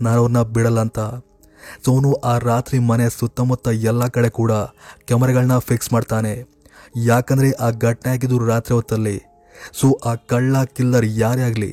ನಾನು 0.02 0.18
ಅವ್ರನ್ನ 0.18 0.42
ಬಿಡಲ್ಲ 0.42 0.80
ಅಂತ. 0.80 1.00
ಸೊ 1.86 1.92
ಅವನು 1.96 2.14
ಆ 2.32 2.38
ರಾತ್ರಿ 2.38 2.80
ಮನೆ 2.80 3.10
ಸುತ್ತಮುತ್ತ 3.10 3.68
ಎಲ್ಲ 3.68 4.08
ಕಡೆ 4.08 4.30
ಕೂಡ 4.30 4.54
ಕ್ಯಾಮರಾಗಳನ್ನ 5.08 5.58
ಫಿಕ್ಸ್ 5.58 5.94
ಮಾಡ್ತಾನೆ. 5.94 6.34
ಯಾಕಂದ್ರೆ 6.96 7.52
ಆ 7.52 7.70
ಘಟನೆ 7.70 8.14
ಆಗಿದ್ದು 8.14 8.48
ರಾತ್ರಿ 8.48 8.74
ಹೊತ್ತಲ್ಲಿ. 8.74 9.18
ಸೊ 9.80 10.00
ಆ 10.06 10.16
ಕಳ್ಳ 10.16 10.64
ಕಿಲ್ಲರ್ 10.64 11.06
ಯಾರೇ 11.06 11.42
ಆಗಲಿ, 11.42 11.72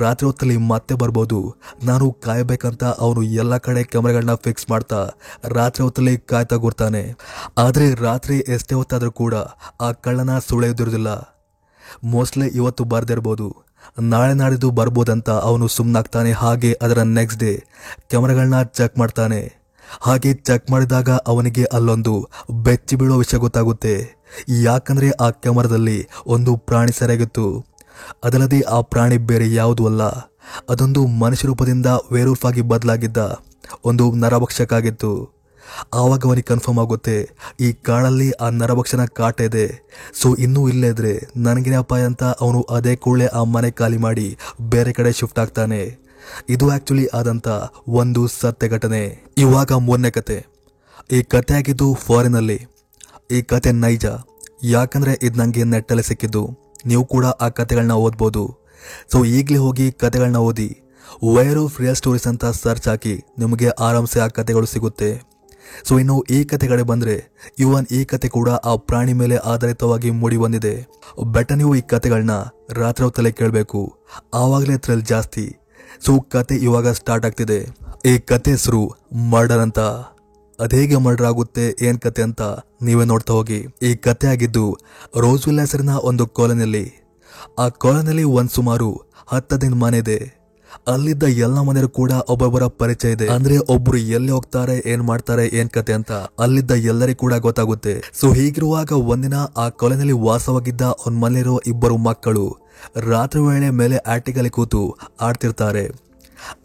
ರಾತ್ರಿ 0.00 0.26
ಹೊತ್ತಲ್ಲಿ 0.26 0.56
ಮತ್ತೆ 0.56 0.94
ಬರ್ಬೋದು. 0.94 1.38
ನಾನು 1.84 2.12
ಕಾಯಬೇಕಂತ 2.12 2.84
ಅವನು 2.84 3.22
ಎಲ್ಲ 3.22 3.56
ಕಡೆ 3.56 3.82
ಕ್ಯಾಮ್ರಾಗಳನ್ನ 3.82 4.34
ಫಿಕ್ಸ್ 4.34 4.70
ಮಾಡ್ತಾ 4.70 5.00
ರಾತ್ರಿ 5.56 5.82
ಹೊತ್ತಲ್ಲಿ 5.82 6.16
ಕಾಯ್ತಾ 6.16 6.56
ಕೂರ್ತಾನೆ. 6.56 7.02
ಆದರೆ 7.58 7.94
ರಾತ್ರಿ 7.94 8.38
ಎಷ್ಟೇ 8.38 8.74
ಹೊತ್ತಾದರೂ 8.74 9.12
ಕೂಡ 9.12 9.34
ಆ 9.80 9.92
ಕಳ್ಳನ 9.92 10.38
ಸುಳೆಯೋದಿರೋದಿಲ್ಲ 10.38 11.12
ಮೋಸ್ಟ್ಲಿ 12.04 12.46
ಇವತ್ತು 12.48 12.84
ಬರ್ದಿರ್ಬೋದು. 12.84 13.63
ನಾಳೆ 14.00 14.34
ನಾಡಿದ್ದು 14.34 14.70
ಬರ್ಬೋದಂತ 14.70 15.30
ಅವನು 15.30 15.68
ಸುಮ್ಮನಾಗ್ತಾನೆ 15.68 16.32
ಹಾಗೆ 16.32 16.78
ಅದರ 16.82 16.98
ನೆಕ್ಸ್ಟ್ 16.98 17.40
ಡೇ 17.40 17.64
ಕ್ಯಾಮ್ರಾಗಳನ್ನ 18.08 18.62
ಚೆಕ್ 18.62 18.98
ಮಾಡ್ತಾನೆ. 18.98 19.64
ಹಾಗೆ 20.00 20.34
ಚೆಕ್ 20.34 20.70
ಮಾಡಿದಾಗ 20.70 21.10
ಅವನಿಗೆ 21.10 21.64
ಅಲ್ಲೊಂದು 21.64 22.28
ಬೆಚ್ಚಿ 22.62 22.96
ಬೀಳೋ 22.96 23.18
ವಿಷಯ 23.18 23.38
ಗೊತ್ತಾಗುತ್ತೆ. 23.38 24.24
ಯಾಕಂದ್ರೆ 24.48 25.10
ಆ 25.10 25.30
ಕ್ಯಾಮರಾದಲ್ಲಿ 25.30 26.08
ಒಂದು 26.26 26.56
ಪ್ರಾಣಿ 26.56 26.92
ಸರಿಯಾಗಿತ್ತು. 26.92 27.66
ಅದಲ್ಲದೆ 28.24 28.60
ಆ 28.60 28.80
ಪ್ರಾಣಿ 28.80 29.16
ಬೇರೆ 29.16 29.54
ಯಾವುದೂ 29.54 29.86
ಅಲ್ಲ. 29.86 30.02
ಅದೊಂದು 30.68 31.06
ಮನುಷ್ಯ 31.06 31.48
ರೂಪದಿಂದ 31.48 31.86
ವೇರೂಫ್ 32.12 32.44
ಆಗಿ 32.44 32.60
ಬದಲಾಗಿದ್ದ 32.60 33.16
ಒಂದು 33.84 34.12
ನರಭಕ್ಷಕ 34.12 34.72
ಆಗಿತ್ತು 34.72 35.34
ಆವಾಗ 35.94 36.20
ಅವನಿಗೆ 36.24 36.42
ಕನ್ಫರ್ಮ್ 36.42 36.78
ಆಗುತ್ತೆ. 36.78 37.30
ಈ 37.60 37.72
ಕಾಡಲ್ಲಿ 37.72 38.30
ಆ 38.30 38.48
ನರಭಕ್ಷಣ 38.48 39.04
ಕಾಟ 39.04 39.40
ಇದೆ. 39.40 39.82
ಸೊ 40.22 40.34
ಇನ್ನೂ 40.34 40.68
ಇಲ್ಲೇ 40.68 40.88
ಇದ್ರೆ 40.88 41.28
ನನಗಿನ 41.36 41.78
ಅಪಾಯ 41.78 42.02
ಅಂತ 42.02 42.22
ಅವನು 42.22 42.62
ಅದೇ 42.62 42.96
ಕೂಡಲೇ 42.96 43.26
ಆ 43.26 43.42
ಮನೆ 43.42 43.70
ಖಾಲಿ 43.70 43.96
ಮಾಡಿ 43.96 44.36
ಬೇರೆ 44.60 44.92
ಕಡೆ 44.92 45.12
ಶಿಫ್ಟ್ 45.12 45.38
ಆಗ್ತಾನೆ. 45.38 46.04
ಇದು 46.48 46.70
ಆ್ಯಕ್ಚುಲಿ 46.70 47.06
ಆದಂಥ 47.06 47.48
ಒಂದು 47.88 48.26
ಸತ್ಯ 48.26 48.68
ಘಟನೆ. 48.68 49.24
ಇವಾಗ 49.38 49.72
ಮೂರನೇ 49.72 50.10
ಕತೆ. 50.10 50.46
ಈ 51.12 51.22
ಕತೆ 51.22 51.54
ಆಗಿದ್ದು 51.54 51.94
ಫಾರಿನಲ್ಲಿ 51.94 52.66
ಈ 53.30 53.42
ಕತೆ 53.42 53.72
ನೈಜ. 53.72 54.06
ಯಾಕಂದರೆ 54.62 55.18
ಇದು 55.22 55.38
ನನಗೆ 55.38 55.64
ನೆಟ್ಟಲ್ಲಿ 55.64 56.02
ಸಿಕ್ಕಿದ್ದು. 56.02 56.58
ನೀವು 56.86 57.04
ಕೂಡ 57.04 57.26
ಆ 57.26 57.48
ಕತೆಗಳನ್ನ 57.48 57.92
ಓದ್ಬೋದು. 57.92 58.56
ಸೊ 59.12 59.24
ಈಗಲೇ 59.24 59.58
ಹೋಗಿ 59.58 59.92
ಕತೆಗಳನ್ನ 59.92 60.36
ಓದಿ. 60.36 60.80
ವೈರ್ 61.34 61.58
ಆಫ್ 61.58 61.80
ರಿಯಲ್ 61.80 61.96
ಸ್ಟೋರೀಸ್ 61.96 62.26
ಅಂತ 62.26 62.44
ಸರ್ಚ್ 62.44 62.88
ಹಾಕಿ 62.88 63.22
ನಿಮಗೆ 63.38 63.68
ಆರಾಮ್ಸೆ 63.68 64.20
ಆ 64.20 64.26
ಕತೆಗಳು 64.26 64.66
ಸಿಗುತ್ತೆ. 64.66 65.33
ಸೊ 65.84 65.98
ಇನ್ನು 65.98 66.22
ಈ 66.30 66.44
ಕಥೆಗಳೇ 66.44 66.82
ಬಂದ್ರೆ 66.82 67.16
ಇವನ್ 67.58 67.86
ಈ 67.92 68.04
ಕತೆ 68.04 68.28
ಕೂಡ 68.28 68.48
ಆ 68.48 68.76
ಪ್ರಾಣಿ 68.76 69.12
ಮೇಲೆ 69.12 69.36
ಆಧಾರಿತವಾಗಿ 69.36 70.10
ಮೂಡಿ 70.10 70.36
ಬಂದಿದೆ. 70.36 70.86
ಬೆಟ್ಟ 71.32 71.52
ನೀವು 71.52 71.74
ಈ 71.74 71.80
ಕತೆಗಳನ್ನ 71.80 72.30
ರಾತ್ರಿ 72.72 73.10
ತಲೆ 73.10 73.32
ಕೇಳಬೇಕು. 73.32 73.98
ಆವಾಗಲೇ 74.34 74.78
ಥ್ರಿಲ್ 74.78 75.02
ಜಾಸ್ತಿ. 75.02 75.56
ಸೊ 76.06 76.20
ಕತೆ 76.20 76.54
ಇವಾಗ 76.54 76.88
ಸ್ಟಾರ್ಟ್ 76.88 77.26
ಆಗ್ತಿದೆ. 77.26 77.60
ಈ 78.04 78.18
ಕತೆ 78.18 78.50
ಹೆಸರು 78.50 78.92
ಮರ್ಡರ್ 79.30 79.58
ಅಂತ. 79.58 79.78
ಅದೇಗೆ 80.60 80.96
ಮರ್ಡರ್ 80.96 81.26
ಆಗುತ್ತೆ, 81.26 81.84
ಏನ್ 81.84 81.98
ಕತೆ 82.00 82.22
ಅಂತ 82.22 82.42
ನೀವೇ 82.82 83.04
ನೋಡ್ತಾ 83.04 83.32
ಹೋಗಿ. 83.32 83.66
ಈ 83.82 83.94
ಕತೆ 83.94 84.26
ಆಗಿದ್ದು 84.26 84.76
ರೋಸ್ವಿಲ್ 85.20 85.60
ಹೆಸರಿನ 85.60 85.90
ಒಂದು 85.90 86.26
ಕಾಲೋನಿಯಲ್ಲಿ. 86.26 87.04
ಆ 87.58 87.68
ಕಾಲೋನಿಯಲ್ಲಿ 87.68 88.24
ಒಂದ್ 88.24 88.50
ಸುಮಾರು 88.50 88.90
ಹತ್ತದಿನ 89.26 89.74
ಮನೆ 89.74 89.98
ಇದೆ. 89.98 90.43
ಅಲ್ಲಿದ್ದ 90.88 91.22
ಎಲ್ಲ 91.22 91.60
ಮನೆಯರು 91.60 91.88
ಕೂಡ 91.88 92.12
ಒಬ್ಬೊಬ್ಬರ 92.12 92.66
ಪರಿಚಯ 92.66 93.12
ಇದೆ. 93.12 93.28
ಅಂದ್ರೆ 93.28 93.58
ಒಬ್ರು 93.58 93.96
ಎಲ್ಲಿ 93.96 94.32
ಹೋಗ್ತಾರೆ, 94.32 94.82
ಏನ್ 94.86 95.02
ಮಾಡ್ತಾರೆ, 95.02 95.48
ಏನ್ 95.52 95.70
ಕತೆ 95.70 95.92
ಅಂತ 95.92 96.12
ಅಲ್ಲಿದ್ದ 96.12 96.70
ಎಲ್ಲರಿಗೂ 96.70 97.18
ಕೂಡ 97.18 97.34
ಗೊತ್ತಾಗುತ್ತೆ. 97.34 98.02
ಸೊ 98.20 98.32
ಹೀಗಿರುವಾಗ 98.32 98.92
ಒಂದಿನ 98.92 99.34
ಆ 99.56 99.68
ಕೊಲೆನಲ್ಲಿ 99.68 100.12
ವಾಸವಾಗಿದ್ದ 100.12 100.80
ಒಂದ್ 100.80 101.20
ಮನೆಯಲ್ಲಿರೋ 101.20 101.60
ಇಬ್ಬರು 101.66 101.96
ಮಕ್ಕಳು 101.96 102.56
ರಾತ್ರಿ 102.96 103.42
ವೇಳೆ 103.42 103.70
ಮೇಲೆ 103.70 103.96
ಆಟಿಗಲ್ಲಿ 103.96 104.50
ಕೂತು 104.50 104.96
ಆಡ್ತಿರ್ತಾರೆ. 105.20 106.04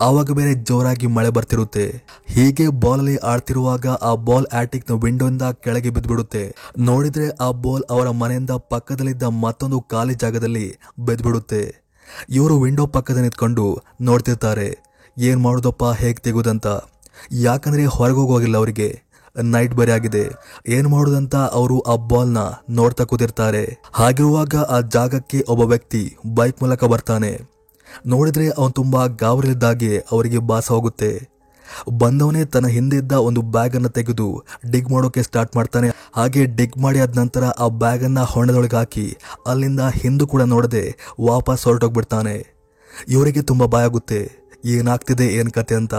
ಆವಾಗ 0.02 0.32
ಬೇರೆ 0.32 0.54
ಜೋರಾಗಿ 0.54 1.08
ಮಳೆ 1.08 1.30
ಬರ್ತಿರುತ್ತೆ. 1.30 2.04
ಹೀಗೆ 2.28 2.68
ಬಾಲ್ 2.68 3.00
ಅಲ್ಲಿ 3.00 3.16
ಆಡ್ತಿರುವಾಗ 3.16 3.88
ಆ 3.88 4.16
ಬಾಲ್ 4.16 4.48
ಆಟಿಕ್ನ 4.54 4.94
ವಿಂಡೋಯಿಂದ 5.04 5.42
ಕೆಳಗೆ 5.42 5.90
ಬಿದ್ದ್ಬಿಡುತ್ತೆ. 5.90 6.56
ನೋಡಿದ್ರೆ 6.78 7.30
ಆ 7.30 7.52
ಬಾಲ್ 7.52 7.84
ಅವರ 7.90 8.10
ಮನೆಯಿಂದ 8.10 8.50
ಪಕ್ಕದಲ್ಲಿದ್ದ 8.50 9.24
ಮತ್ತೊಂದು 9.24 9.82
ಖಾಲಿ 9.82 10.14
ಜಾಗದಲ್ಲಿ 10.14 10.78
ಬಿದ್ದ್ಬಿಡುತ್ತೆ. 11.00 11.88
ಇವರು 12.30 12.62
ವಿಂಡೋ 12.62 12.86
ಪಕ್ಕದ 12.86 13.18
ನಿಂತ್ಕೊಂಡು 13.18 13.84
ನೋಡ್ತಿರ್ತಾರೆ. 14.01 14.80
ಏನು 15.18 15.39
ಮಾಡೋದಪ್ಪ, 15.39 15.84
ಹೇಗೆ 15.84 16.22
ತೆಗೋದಂತ. 16.24 16.68
ಯಾಕಂದರೆ 17.32 17.86
ಹೊರಗೆ 17.86 18.16
ಹೋಗೋಗಿಲ್ಲ 18.16 18.58
ಅವರಿಗೆ. 18.58 19.01
ನೈಟ್ 19.44 19.74
ಬರೀ 19.74 19.92
ಆಗಿದೆ. 19.92 20.30
ಏನು 20.68 20.89
ಮಾಡೋದಂತ 20.89 21.36
ಅವರು 21.36 21.80
ಆ 21.80 21.96
ಬಾಲ್ನ 21.96 22.38
ನೋಡ್ತಾ 22.70 23.04
ಕೂತಿರ್ತಾರೆ. 23.04 23.78
ಹಾಗಿರುವಾಗ 23.94 24.56
ಆ 24.56 24.80
ಜಾಗಕ್ಕೆ 24.80 25.46
ಒಬ್ಬ 25.50 25.63
ವ್ಯಕ್ತಿ 25.63 26.16
ಬೈಕ್ 26.36 26.63
ಮೂಲಕ 26.63 26.84
ಬರ್ತಾನೆ. 26.84 27.39
ನೋಡಿದ್ರೆ 28.06 28.50
ಅವನು 28.50 28.72
ತುಂಬ 28.72 29.06
ಗಾಬರಿಲಿದ್ದಾಗೆ 29.06 30.04
ಅವರಿಗೆ 30.12 30.38
ಭಾಸ 30.38 30.72
ಹೋಗುತ್ತೆ. 30.72 31.38
ಬಂದವನೇ 31.98 32.46
ತನ್ನ 32.46 32.68
ಹಿಂದೆ 32.68 32.98
ಇದ್ದ 32.98 33.12
ಒಂದು 33.12 33.42
ಬ್ಯಾಗ್ 33.42 33.76
ಅನ್ನು 33.76 33.90
ತೆಗೆದು 33.90 34.44
ಡಿಗ್ 34.72 34.92
ಮಾಡೋಕೆ 34.92 35.24
ಸ್ಟಾರ್ಟ್ 35.24 35.56
ಮಾಡ್ತಾನೆ. 35.56 35.90
ಹಾಗೆ 36.16 36.46
ಡಿಗ್ 36.46 36.78
ಮಾಡಿ 36.78 37.00
ಆದ 37.00 37.18
ನಂತರ 37.18 37.44
ಆ 37.44 37.68
ಬ್ಯಾಗ್ 37.68 38.04
ಅನ್ನ 38.04 38.20
ಹೊಂಡದೊಳಗೆ 38.20 38.76
ಹಾಕಿ 38.76 39.18
ಅಲ್ಲಿಂದ 39.48 39.80
ಹಿಂದೂ 39.80 40.28
ಕೂಡ 40.28 40.42
ನೋಡದೆ 40.42 40.96
ವಾಪಸ್ 41.22 41.66
ಹೊರಟೋಗ್ಬಿಡ್ತಾನೆ. 41.66 42.60
ಇವರಿಗೆ 43.08 43.42
ತುಂಬಾ 43.42 43.66
ಭಯ 43.66 43.84
ಆಗುತ್ತೆ. 43.84 44.40
ಏನಾಗ್ತಿದೆ, 44.66 45.28
ಏನ್ 45.28 45.52
ಕತೆ 45.52 45.76
ಅಂತ. 45.76 45.94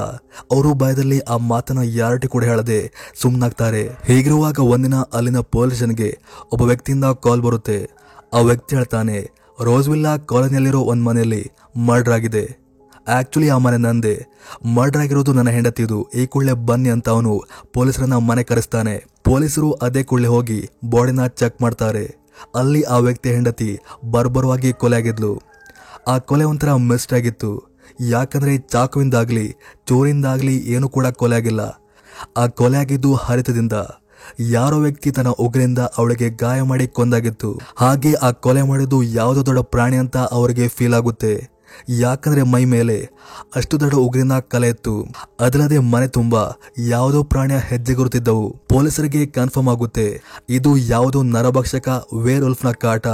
ಅವರು 0.53 0.75
ಭಯದಲ್ಲಿ 0.75 1.19
ಆ 1.19 1.37
ಮಾತನ್ನ 1.37 1.79
ಯಾರಟಿ 1.83 2.29
ಕೂಡ 2.29 2.45
ಹೇಳದೆ 2.45 2.93
ಸುಮ್ಮನಾಗ್ತಾರೆ 3.23 3.89
ಹೀಗಿರುವಾಗ 4.07 4.59
ಒಂದಿನ 4.59 4.95
ಅಲ್ಲಿನ 4.95 5.39
ಪೊಲೀಸನ್ಗೆ 5.39 6.19
ಒಬ್ಬ 6.53 6.62
ವ್ಯಕ್ತಿಯಿಂದ 6.62 7.05
ಕಾಲ್ 7.05 7.43
ಬರುತ್ತೆ. 7.43 7.91
ಆ 8.35 8.39
ವ್ಯಕ್ತಿ 8.39 8.77
ಹೇಳ್ತಾನೆ 8.77 9.31
ರೋಸ್ವಿಲ್ಲಾ 9.62 10.17
ಕಾಲೋನಿಯಲ್ಲಿರೋ 10.17 10.81
ಒಂದು 10.81 11.05
ಮನೆಯಲ್ಲಿ 11.05 11.50
ಮರ್ಡರ್ 11.77 12.15
ಆಗಿದೆ. 12.15 12.70
ಆಕ್ಚುಲಿ 13.09 13.49
ಆ 13.49 13.57
ಮನೆ 13.57 13.76
ನಂದೆ. 13.76 14.26
ಮರ್ಡರ್ 14.75 15.02
ಆಗಿರೋದು 15.02 15.33
ನನ್ನ 15.33 15.50
ಹೆಂಡತಿದು 15.50 16.11
ಈ 16.14 16.26
ಕೂಡಲೇ 16.26 16.52
ಬನ್ನಿ 16.52 16.88
ಅಂತ 16.88 17.09
ಅವನು 17.09 17.42
ಪೊಲೀಸರನ್ನ 17.73 18.16
ಮನೆ 18.16 18.42
ಕರೆಸ್ತಾನೆ. 18.42 19.04
ಪೊಲೀಸರು 19.25 19.73
ಅದೇ 19.73 20.02
ಕೂಡಲೇ 20.02 20.28
ಹೋಗಿ 20.28 20.69
ಬಾಡಿನ 20.90 21.26
ಚೆಕ್ 21.26 21.62
ಮಾಡ್ತಾರೆ. 21.62 22.16
ಅಲ್ಲಿ 22.54 22.83
ಆ 22.83 22.97
ವ್ಯಕ್ತಿ 22.97 23.30
ಹೆಂಡತಿ 23.30 23.78
ಬರ್ಬರವಾಗಿ 24.11 24.73
ಕೊಲೆ 24.73 24.97
ಆಗಿದ್ಲು. 24.97 25.42
ಆ 26.09 26.19
ಕೊಲೆ 26.19 26.45
ಒಂಥರ 26.45 26.75
ಮಿಸ್ಟ್ 26.75 27.12
ಆಗಿತ್ತು. 27.12 27.71
ಯಾಕಂದ್ರೆ 28.00 28.59
ಚಾಕುವಿಂದಾಗ್ಲಿ, 28.59 29.54
ಚೋರಿಂದಾಗ್ಲಿ 29.88 30.57
ಏನು 30.57 30.88
ಕೂಡ 30.88 31.07
ಕೊಲೆ 31.07 31.37
ಆಗಿಲ್ಲ. 31.37 31.61
ಆ 32.37 32.47
ಕೊಲೆ 32.47 32.78
ಆಗಿದ್ದು 32.78 33.14
ಹರಿತದಿಂದ. 33.14 33.73
ಯಾರೋ 34.40 34.78
ವ್ಯಕ್ತಿ 34.78 35.11
ತನ್ನ 35.11 35.28
ಉಗ್ರಿಂದ 35.28 35.78
ಅವಳಿಗೆ 35.78 36.30
ಗಾಯ 36.30 36.62
ಮಾಡಿ 36.62 36.88
ಕೊಂದಾಗಿತ್ತು. 36.88 37.61
ಹಾಗೆ 37.76 38.12
ಆ 38.12 38.30
ಕೊಲೆ 38.30 38.62
ಮಾಡಿದ್ದು 38.62 39.02
ಯಾವುದೋ 39.02 39.47
ದೊಡ್ಡ 39.47 39.59
ಪ್ರಾಣಿ 39.61 39.97
ಅಂತ 39.97 40.16
ಅವರಿಗೆ 40.16 40.69
ಫೀಲ್ 40.69 40.95
ಆಗುತ್ತೆ. 40.95 41.60
ಯಾಕಂದ್ರೆ 42.03 42.43
ಮೈ 42.53 42.62
ಮೇಲೆ 42.75 42.97
ಅಷ್ಟು 43.59 43.75
ದೊಡ್ಡ 43.81 43.97
ಉಗ್ರಿನ 44.07 44.39
ಕಲೆ 44.53 44.69
ಇತ್ತು. 44.75 44.95
ಅದಲ್ಲದೆ 45.45 45.79
ಮನೆ 45.93 46.09
ತುಂಬಾ 46.19 46.43
ಯಾವುದೋ 46.93 47.21
ಪ್ರಾಣಿಯ 47.33 47.61
ಹೆಜ್ಜೆ 47.71 47.95
ಗುರುತಿದ್ದವು 48.00 48.47
ಪೊಲೀಸರಿಗೆ 48.73 49.23
ಕನ್ಫರ್ಮ್ 49.37 49.71
ಆಗುತ್ತೆ, 49.75 50.07
ಇದು 50.57 50.73
ಯಾವುದೋ 50.93 51.23
ನರಭಕ್ಷಕ 51.37 51.89
ವೇರ್ 52.25 52.45
ಉಲ್ಫ್ನ 52.49 52.73
ಕಾಟ. 52.85 53.07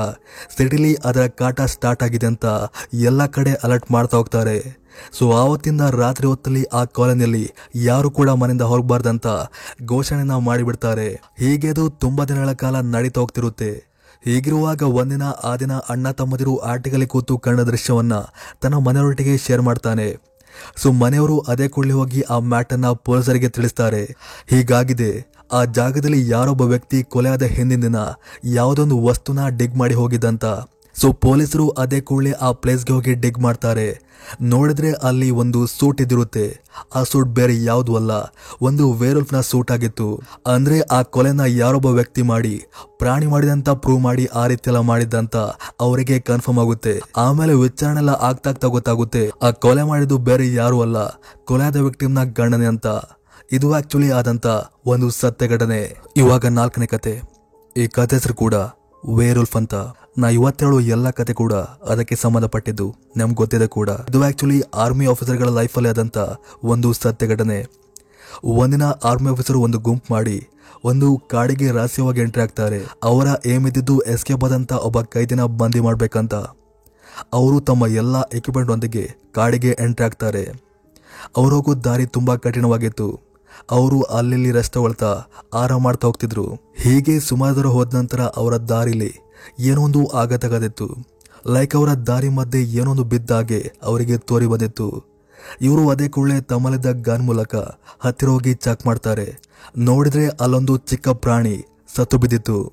ಸಿಟಿಲಿ 0.56 0.92
ಅದರ 1.08 1.26
ಕಾಟ 1.40 1.60
ಸ್ಟಾರ್ಟ್ 1.74 2.04
ಆಗಿದೆ 2.06 2.28
ಅಂತ 2.32 2.46
ಎಲ್ಲ 3.10 3.26
ಕಡೆ 3.36 3.54
ಅಲರ್ಟ್ 3.66 3.88
ಮಾಡ್ತಾ 3.96 4.16
ಹೋಗ್ತಾರೆ. 4.16 4.58
ಸೊ 5.16 5.24
ಆವತ್ತಿಂದ 5.40 5.82
ರಾತ್ರಿ 6.02 6.26
ಹೊತ್ತಲ್ಲಿ 6.26 6.62
ಆ 6.78 6.82
ಕಾಲೋನಿಯಲ್ಲಿ 6.98 7.42
ಯಾರು 7.88 8.08
ಕೂಡ 8.18 8.28
ಮನೆಯಿಂದ 8.40 8.64
ಹೊರಬಾರ್ದಂತ 8.70 9.26
ಘೋಷಣೆನ 9.92 10.36
ಮಾಡಿಬಿಡ್ತಾರೆ. 10.46 11.08
ಹೀಗೆ 11.40 11.70
ಅದು 11.74 11.84
ತುಂಬಾ 12.04 12.24
ದಿನಗಳ 12.30 12.52
ಕಾಲ 12.62 12.80
ನಡೀತಾ 12.94 13.20
ಹೋಗ್ತಿರುತ್ತೆ. 13.22 13.70
ಹೀಗಿರುವಾಗ 14.24 14.82
ಒಂದಿನ 14.82 15.22
ಆ 15.44 15.56
ದಿನ 15.56 15.72
ಅಣ್ಣ 15.72 16.10
ತಮ್ಮದಿರು 16.10 16.56
ಆಟಿಗಲ್ಲಿ 16.56 17.06
ಕೂತು 17.06 17.38
ಕಂಡ 17.38 17.60
ದೃಶ್ಯವನ್ನ 17.60 18.12
ತನ್ನ 18.60 18.74
ಮನೆಯವರೊಟ್ಟಿಗೆ 18.74 19.38
ಶೇರ್ 19.38 19.62
ಮಾಡ್ತಾನೆ. 19.62 20.36
ಸೊ 20.76 20.92
ಮನೆಯವರು 20.92 21.38
ಅದೇ 21.38 21.68
ಕೂಡಲೇ 21.68 21.92
ಹೋಗಿ 21.92 22.20
ಆ 22.20 22.38
ಮ್ಯಾಟನ್ನ 22.38 22.86
ಪೊಲೀಸರಿಗೆ 22.86 23.48
ತಿಳಿಸ್ತಾರೆ. 23.48 24.16
ಹೀಗಾಗಿದೆ, 24.46 25.26
ಆ 25.52 25.64
ಜಾಗದಲ್ಲಿ 25.64 26.28
ಯಾರೊಬ್ಬ 26.28 26.62
ವ್ಯಕ್ತಿ 26.62 27.02
ಕೊಲೆಯಾದ 27.02 27.42
ಹಿಂದಿನ 27.42 27.82
ದಿನ 27.82 27.96
ಯಾವುದೊಂದು 28.44 29.04
ವಸ್ತುನ 29.04 29.48
ಡಿಗ್ 29.48 29.76
ಮಾಡಿ 29.76 29.94
ಹೋಗಿದ್ದಂತ. 29.94 30.44
ಸೊ 31.00 31.12
ಪೊಲೀಸರು 31.12 31.68
ಅದೇ 31.68 32.00
ಕೂಡಲೇ 32.00 32.32
ಆ 32.32 32.52
ಪ್ಲೇಸ್ಗೆ 32.52 32.92
ಹೋಗಿ 32.92 33.14
ಡಿಗ್ 33.14 33.38
ಮಾಡ್ತಾರೆ. 33.38 34.06
ನೋಡಿದ್ರೆ 34.40 34.92
ಅಲ್ಲಿ 34.92 35.30
ಒಂದು 35.30 35.66
ಸೂಟ್ 35.66 36.00
ಇದಿರುತ್ತೆ 36.00 36.60
ಆ 36.94 37.02
ಸೂಟ್ 37.02 37.28
ಬೇರೆ 37.28 37.64
ಯಾವುದು 37.64 37.96
ಅಲ್ಲ. 37.96 38.10
ಒಂದು 38.62 38.92
ವೇರುಲ್ಫ್ನ 38.92 39.40
ಸೂಟ್ 39.40 39.70
ಆಗಿತ್ತು. 39.70 40.20
ಅಂದ್ರೆ 40.46 40.80
ಆ 40.80 41.02
ಕೊಲೆನ 41.02 41.40
ಯಾರೊಬ್ಬ 41.46 41.86
ವ್ಯಕ್ತಿ 41.86 42.22
ಮಾಡಿ, 42.22 42.64
ಪ್ರಾಣಿ 42.98 43.26
ಮಾಡಿದಂತ 43.26 43.68
ಪ್ರೂವ್ 43.68 44.00
ಮಾಡಿ 44.00 44.26
ಆ 44.26 44.46
ರೀತಿ 44.46 44.62
ಎಲ್ಲ 44.66 44.78
ಮಾಡಿದ್ದಂತ 44.78 45.36
ಅವರಿಗೆ 45.80 46.20
ಕನ್ಫರ್ಮ್ 46.20 46.58
ಆಗುತ್ತೆ. 46.58 47.00
ಆಮೇಲೆ 47.16 47.54
ವಿಚಾರಣೆ 47.54 47.98
ಎಲ್ಲ 47.98 48.10
ಆಗ್ತಾಗ್ತಾ 48.10 48.68
ಗೊತ್ತಾಗುತ್ತೆ. 48.68 49.30
ಆ 49.42 49.50
ಕೊಲೆ 49.50 49.82
ಮಾಡಿದ್ದು 49.82 50.18
ಬೇರೆ 50.18 50.54
ಯಾರು 50.54 50.80
ಅಲ್ಲ. 50.80 50.96
ಕೊಲೆಯಾದ 51.44 51.76
ನ 52.08 52.24
ಗಣನೆ 52.24 52.66
ಅಂತ. 52.66 52.86
ಇದು 53.52 53.72
ಆಕ್ಚುಲಿ 53.72 54.10
ಆದಂತ 54.10 54.46
ಒಂದು 54.86 55.10
ಸತ್ಯ 55.10 55.48
ಘಟನೆ. 55.48 55.98
ಇವಾಗ 56.16 56.46
ನಾಲ್ಕನೇ 56.46 56.86
ಕತೆ. 56.86 57.20
ಈ 57.76 57.86
ಕತೆ 57.86 58.16
ಹೆಸರು 58.16 58.34
ಕೂಡ 58.34 58.54
ವೇರುಲ್ಫ್ 59.16 59.56
ಅಂತ. 59.56 59.74
ನಾ 60.18 60.28
ಇವತ್ತೇಳು 60.28 60.80
ಎಲ್ಲ 60.80 61.10
ಕತೆ 61.10 61.32
ಕೂಡ 61.32 61.52
ಅದಕ್ಕೆ 61.52 62.16
ಸಂಬಂಧಪಟ್ಟಿದ್ದು. 62.16 62.94
ನಮ್ಗೆ 63.16 63.34
ಗೊತ್ತಿದೆ 63.34 63.66
ಕೂಡ. 63.66 63.88
ಇದು 64.08 64.24
ಆಕ್ಚುಲಿ 64.24 64.60
ಆರ್ಮಿ 64.60 65.06
ಆಫೀಸರ್ಗಳ 65.06 65.48
ಲೈಫಲ್ಲಿ 65.48 65.88
ಆದಂತ 65.88 66.18
ಒಂದು 66.64 66.92
ಸತ್ಯ 66.92 67.26
ಘಟನೆ 67.26 67.66
ಒಂದಿನ 68.44 68.82
ಆರ್ಮಿ 68.82 69.30
ಆಫೀಸರ್ 69.30 69.56
ಒಂದು 69.56 69.78
ಗುಂಪು 69.78 70.14
ಮಾಡಿ 70.14 70.48
ಒಂದು 70.84 71.22
ಕಾಡಿಗೆ 71.30 71.70
ರಹಸ್ಯವಾಗಿ 71.70 72.20
ಎಂಟ್ರಿ 72.20 72.42
ಆಗ್ತಾರೆ. 72.42 72.80
ಅವರ 73.02 73.26
ಏಮ್ 73.46 73.66
ಇದ್ದಿದ್ದು 73.66 74.00
ಎಸ್ಕೇಪ್ 74.00 74.44
ಆದಂತ 74.44 74.72
ಒಬ್ಬ 74.72 75.00
ಕೈದಿನ 75.00 75.44
ಬಂದಿ 75.44 75.80
ಮಾಡ್ಬೇಕಂತ. 75.80 76.34
ಅವರು 77.32 77.60
ತಮ್ಮ 77.60 77.86
ಎಲ್ಲ 77.86 78.20
ಎಕ್ವಿಪ್ಮೆಂಟ್ 78.20 78.70
ಒಂದಿಗೆ 78.70 79.10
ಕಾಡಿಗೆ 79.34 79.76
ಎಂಟ್ರಿ 79.80 80.06
ಆಗ್ತಾರೆ. 80.06 80.66
ಅವ್ರು 81.36 81.56
ಹೋಗೋ 81.56 81.74
ದಾರಿ 81.74 82.06
ತುಂಬ 82.06 82.34
ಕಠಿಣವಾಗಿತ್ತು. 82.34 83.25
ಅವರು 83.70 84.02
ಅಲ್ಲಿ 84.02 84.50
ರಸ್ತೆ 84.50 84.74
ತಗೊಳ್ತಾ 84.74 85.10
ಆರಾಮ 85.54 85.82
ಮಾಡ್ತಾ 85.82 86.06
ಹೋಗ್ತಿದ್ರು. 86.06 86.54
ಹೀಗೆ 86.54 87.20
ಸುಮಾರು 87.20 87.70
ಹೋದ 87.70 87.94
ನಂತರ 87.94 88.20
ಅವರ 88.20 88.56
ದಾರಿಲಿ 88.56 89.12
ಏನೋ 89.60 89.82
ಒಂದು 89.82 90.06
ಆಘಾತಗಾದಿತ್ತು 90.06 90.88
ಲೈಕ್ 91.46 91.74
ಅವರ 91.76 91.92
ದಾರಿ 91.92 92.28
ಮಧ್ಯೆ 92.28 92.62
ಏನೊಂದು 92.62 93.04
ಬಿದ್ದಾಗೆ 93.04 93.72
ಅವರಿಗೆ 93.82 94.18
ತೋರಿ 94.18 94.46
ಬಂದಿತ್ತು. 94.46 95.04
ಇವರು 95.60 95.90
ಅದೇ 95.90 96.08
ಕೂಡಲೇ 96.08 96.40
ತಮ್ಮಲ್ಲಿದ್ದ 96.40 96.86
ಗನ್ 96.86 97.22
ಮೂಲಕ 97.22 97.54
ಹತ್ತಿರ 98.00 98.28
ಹೋಗಿ 98.28 98.54
ಚೆಕ್ 98.54 98.86
ಮಾಡ್ತಾರೆ. 98.86 99.26
ನೋಡಿದ್ರೆ 99.78 100.28
ಅಲ್ಲೊಂದು 100.28 100.76
ಚಿಕ್ಕ 100.76 101.08
ಪ್ರಾಣಿ 101.08 101.64
ಸತ್ತು 101.96 102.18
ಬಿದ್ದಿತ್ತು. 102.18 102.72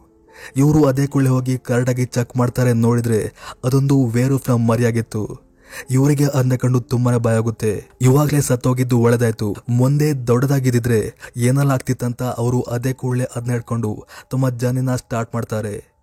ಇವರು 0.57 0.83
ಅದೇ 0.83 1.07
ಕೂಡಲೇ 1.07 1.29
ಹೋಗಿ 1.29 1.57
ಕರೆಕ್ಟಾಗಿ 1.57 2.05
ಚೆಕ್ 2.05 2.37
ಮಾಡ್ತಾರೆ 2.37 2.73
ನೋಡಿದ್ರೆ 2.73 3.19
ಅದೊಂದು 3.63 4.05
ವೇರೂಫ್ನ 4.05 4.53
ಮರಿಯಾಗಿತ್ತು. 4.53 5.52
ಇವರಿಗೆ 5.89 6.25
ಅದನ್ನ 6.25 6.55
ಕಂಡು 6.55 6.81
ತುಂಬಾನೇ 6.81 7.17
ಭಯ 7.17 7.33
ಆಗುತ್ತೆ. 7.33 7.85
ಇವಾಗಲೇ 8.01 8.41
ಸತ್ತೋಗಿದ್ದು 8.41 8.99
ಒಳ್ಳೆದಾಯ್ತು. 8.99 9.55
ಮುಂದೆ 9.69 10.27
ದೊಡ್ಡದಾಗಿದ್ದಿದ್ರೆ 10.27 11.13
ಏನೆಲ್ಲ 11.37 11.71
ಆಗ್ತಿತ್ತಂತ 11.71 12.23
ಅವರು 12.23 12.61
ಅದೇ 12.61 12.93
ಕೂಡಲೇ 12.93 13.23
ಅದನ್ನ 13.35 13.51
ಹಿಡ್ಕೊಂಡು 13.51 14.05
ತಮ್ಮ 14.31 14.49
ಜರ್ನಿನ 14.49 14.95
ಸ್ಟಾರ್ಟ್ 14.95 15.35
ಮಾಡ್ತಾರೆ. 15.35 15.93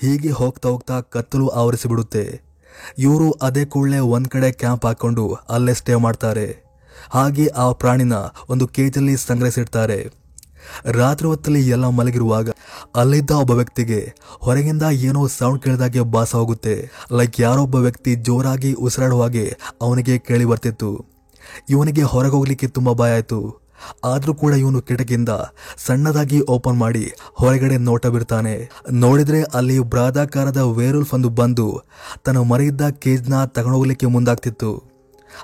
ಹೀಗೆ 0.00 0.30
ಹೋಗ್ತಾ 0.30 0.68
ಹೋಗ್ತಾ 0.68 1.00
ಕತ್ತಲು 1.00 1.48
ಆವರಿಸಿಬಿಡುತ್ತೆ. 1.48 2.40
ಇವರು 2.98 3.30
ಅದೇ 3.30 3.64
ಕೂಡಲೇ 3.64 3.98
ಒಂದ್ 3.98 4.28
ಕಡೆ 4.28 4.52
ಕ್ಯಾಂಪ್ 4.52 4.86
ಹಾಕೊಂಡು 4.86 5.34
ಅಲ್ಲೇ 5.34 5.74
ಸ್ಟೇ 5.74 5.94
ಮಾಡ್ತಾರೆ. 5.94 6.64
ಹಾಗೆ 7.10 7.46
ಆ 7.46 7.72
ಪ್ರಾಣಿನ 7.72 8.12
ಒಂದು 8.48 8.66
ಕೇಜಲ್ಲಿ 8.66 9.16
ಸಂಗ್ರಹಿಸಿಡ್ತಾರೆ. 9.16 10.23
ರಾತ್ರಿ 10.84 11.28
ಹೊತ್ತಲ್ಲಿ 11.28 11.68
ಎಲ್ಲ 11.68 11.88
ಮಲಗಿರುವಾಗ 11.88 12.50
ಅಲ್ಲಿದ್ದ 12.96 13.30
ಒಬ್ಬ 13.30 13.50
ವ್ಯಕ್ತಿಗೆ 13.50 14.14
ಹೊರಗಿಂದ 14.40 14.82
ಏನೋ 14.92 15.26
ಸೌಂಡ್ 15.26 15.62
ಕೇಳಿದಾಗೆ 15.62 16.00
ಭಾಸ 16.00 16.34
ಹೋಗುತ್ತೆ. 16.34 16.90
ಲೈಕ್ 17.12 17.40
ಯಾರೊಬ್ಬ 17.40 17.74
ವ್ಯಕ್ತಿ 17.74 18.14
ಜೋರಾಗಿ 18.14 18.72
ಉಸಿರಾಡುವಾಗೆ 18.72 19.56
ಅವನಿಗೆ 19.82 20.18
ಕೇಳಿ 20.18 20.44
ಬರ್ತಿತ್ತು. 20.44 21.04
ಇವನಿಗೆ 21.70 22.02
ಹೊರಗೆ 22.02 22.32
ಹೋಗ್ಲಿಕ್ಕೆ 22.32 22.66
ತುಂಬಾ 22.66 22.92
ಭಯ 22.92 23.12
ಆಯಿತು. 23.12 23.64
ಆದರೂ 24.04 24.34
ಕೂಡ 24.34 24.52
ಇವನು 24.52 24.82
ಕಿಟಕಿಯಿಂದ 24.82 25.28
ಸಣ್ಣದಾಗಿ 25.86 26.40
ಓಪನ್ 26.48 26.78
ಮಾಡಿ 26.78 27.12
ಹೊರಗಡೆ 27.34 27.76
ನೋಟ 27.76 28.06
ಬಿಡ್ತಾನೆ. 28.06 28.70
ನೋಡಿದ್ರೆ 28.90 29.42
ಅಲ್ಲಿ 29.42 29.78
ಬ್ರಾದಾಕಾರದ 29.78 30.56
ವೇರುಲ್ಫ್ 30.56 31.14
ಒಂದು 31.14 31.28
ಬಂದು 31.28 31.82
ತನ್ನ 32.24 32.38
ಮರೆಯಿದ್ದ 32.38 32.88
ಕೇಜ್ನ 32.88 33.44
ತಗೊಂಡೋಗ್ಲಿಕ್ಕೆ 33.44 34.06
ಮುಂದಾಗ್ತಿತ್ತು. 34.06 34.94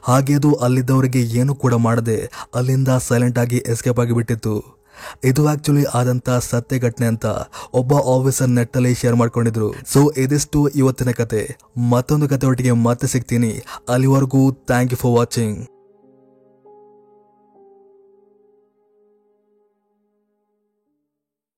ಹಾಗೆ 0.03 0.35
ಅದು 0.35 0.53
ಅಲ್ಲಿದ್ದವರಿಗೆ 0.55 1.21
ಏನು 1.21 1.55
ಕೂಡ 1.55 1.75
ಮಾಡದೆ 1.75 2.19
ಅಲ್ಲಿಂದ 2.55 2.89
ಸೈಲೆಂಟ್ 3.09 3.39
ಆಗಿ 3.39 3.57
ಎಸ್ಕೇಪ್ 3.57 4.01
ಆಗಿ 4.01 4.13
ಬಿಟ್ಟಿತ್ತು 4.13 4.80
ಇದು 5.25 5.49
ಆಕ್ಚುಲಿ 5.49 5.85
ಆದಂತ 5.85 6.31
ಸತ್ಯ 6.31 6.79
ಘಟನೆ 6.79 7.07
ಅಂತ 7.07 7.27
ಒಬ್ಬ 7.75 7.93
ಆಫೀಸರ್ 7.95 8.49
ನೆಟ್ಟಲ್ಲಿ 8.49 8.95
ಶೇರ್ 8.95 9.17
ಮಾಡ್ಕೊಂಡಿದ್ರು. 9.17 9.75
ಸೊ 9.87 10.11
ಇದಿಷ್ಟು 10.11 10.69
ಇವತ್ತಿನ 10.69 11.11
ಕತೆ. 11.11 11.57
ಮತ್ತೊಂದು 11.91 12.29
ಕತೆ 12.29 12.47
ಒಟ್ಟಿಗೆ 12.47 12.73
ಮತ್ತೆ 12.73 13.07
ಸಿಗ್ತೀನಿ. 13.07 13.63
ಅಲ್ಲಿವರೆಗೂ 13.89 14.51
ಥ್ಯಾಂಕ್ 14.51 14.93
ಯು 14.93 14.97
ಫಾರ್ 14.97 15.15
ವಾಚಿಂಗ್ 15.15 15.59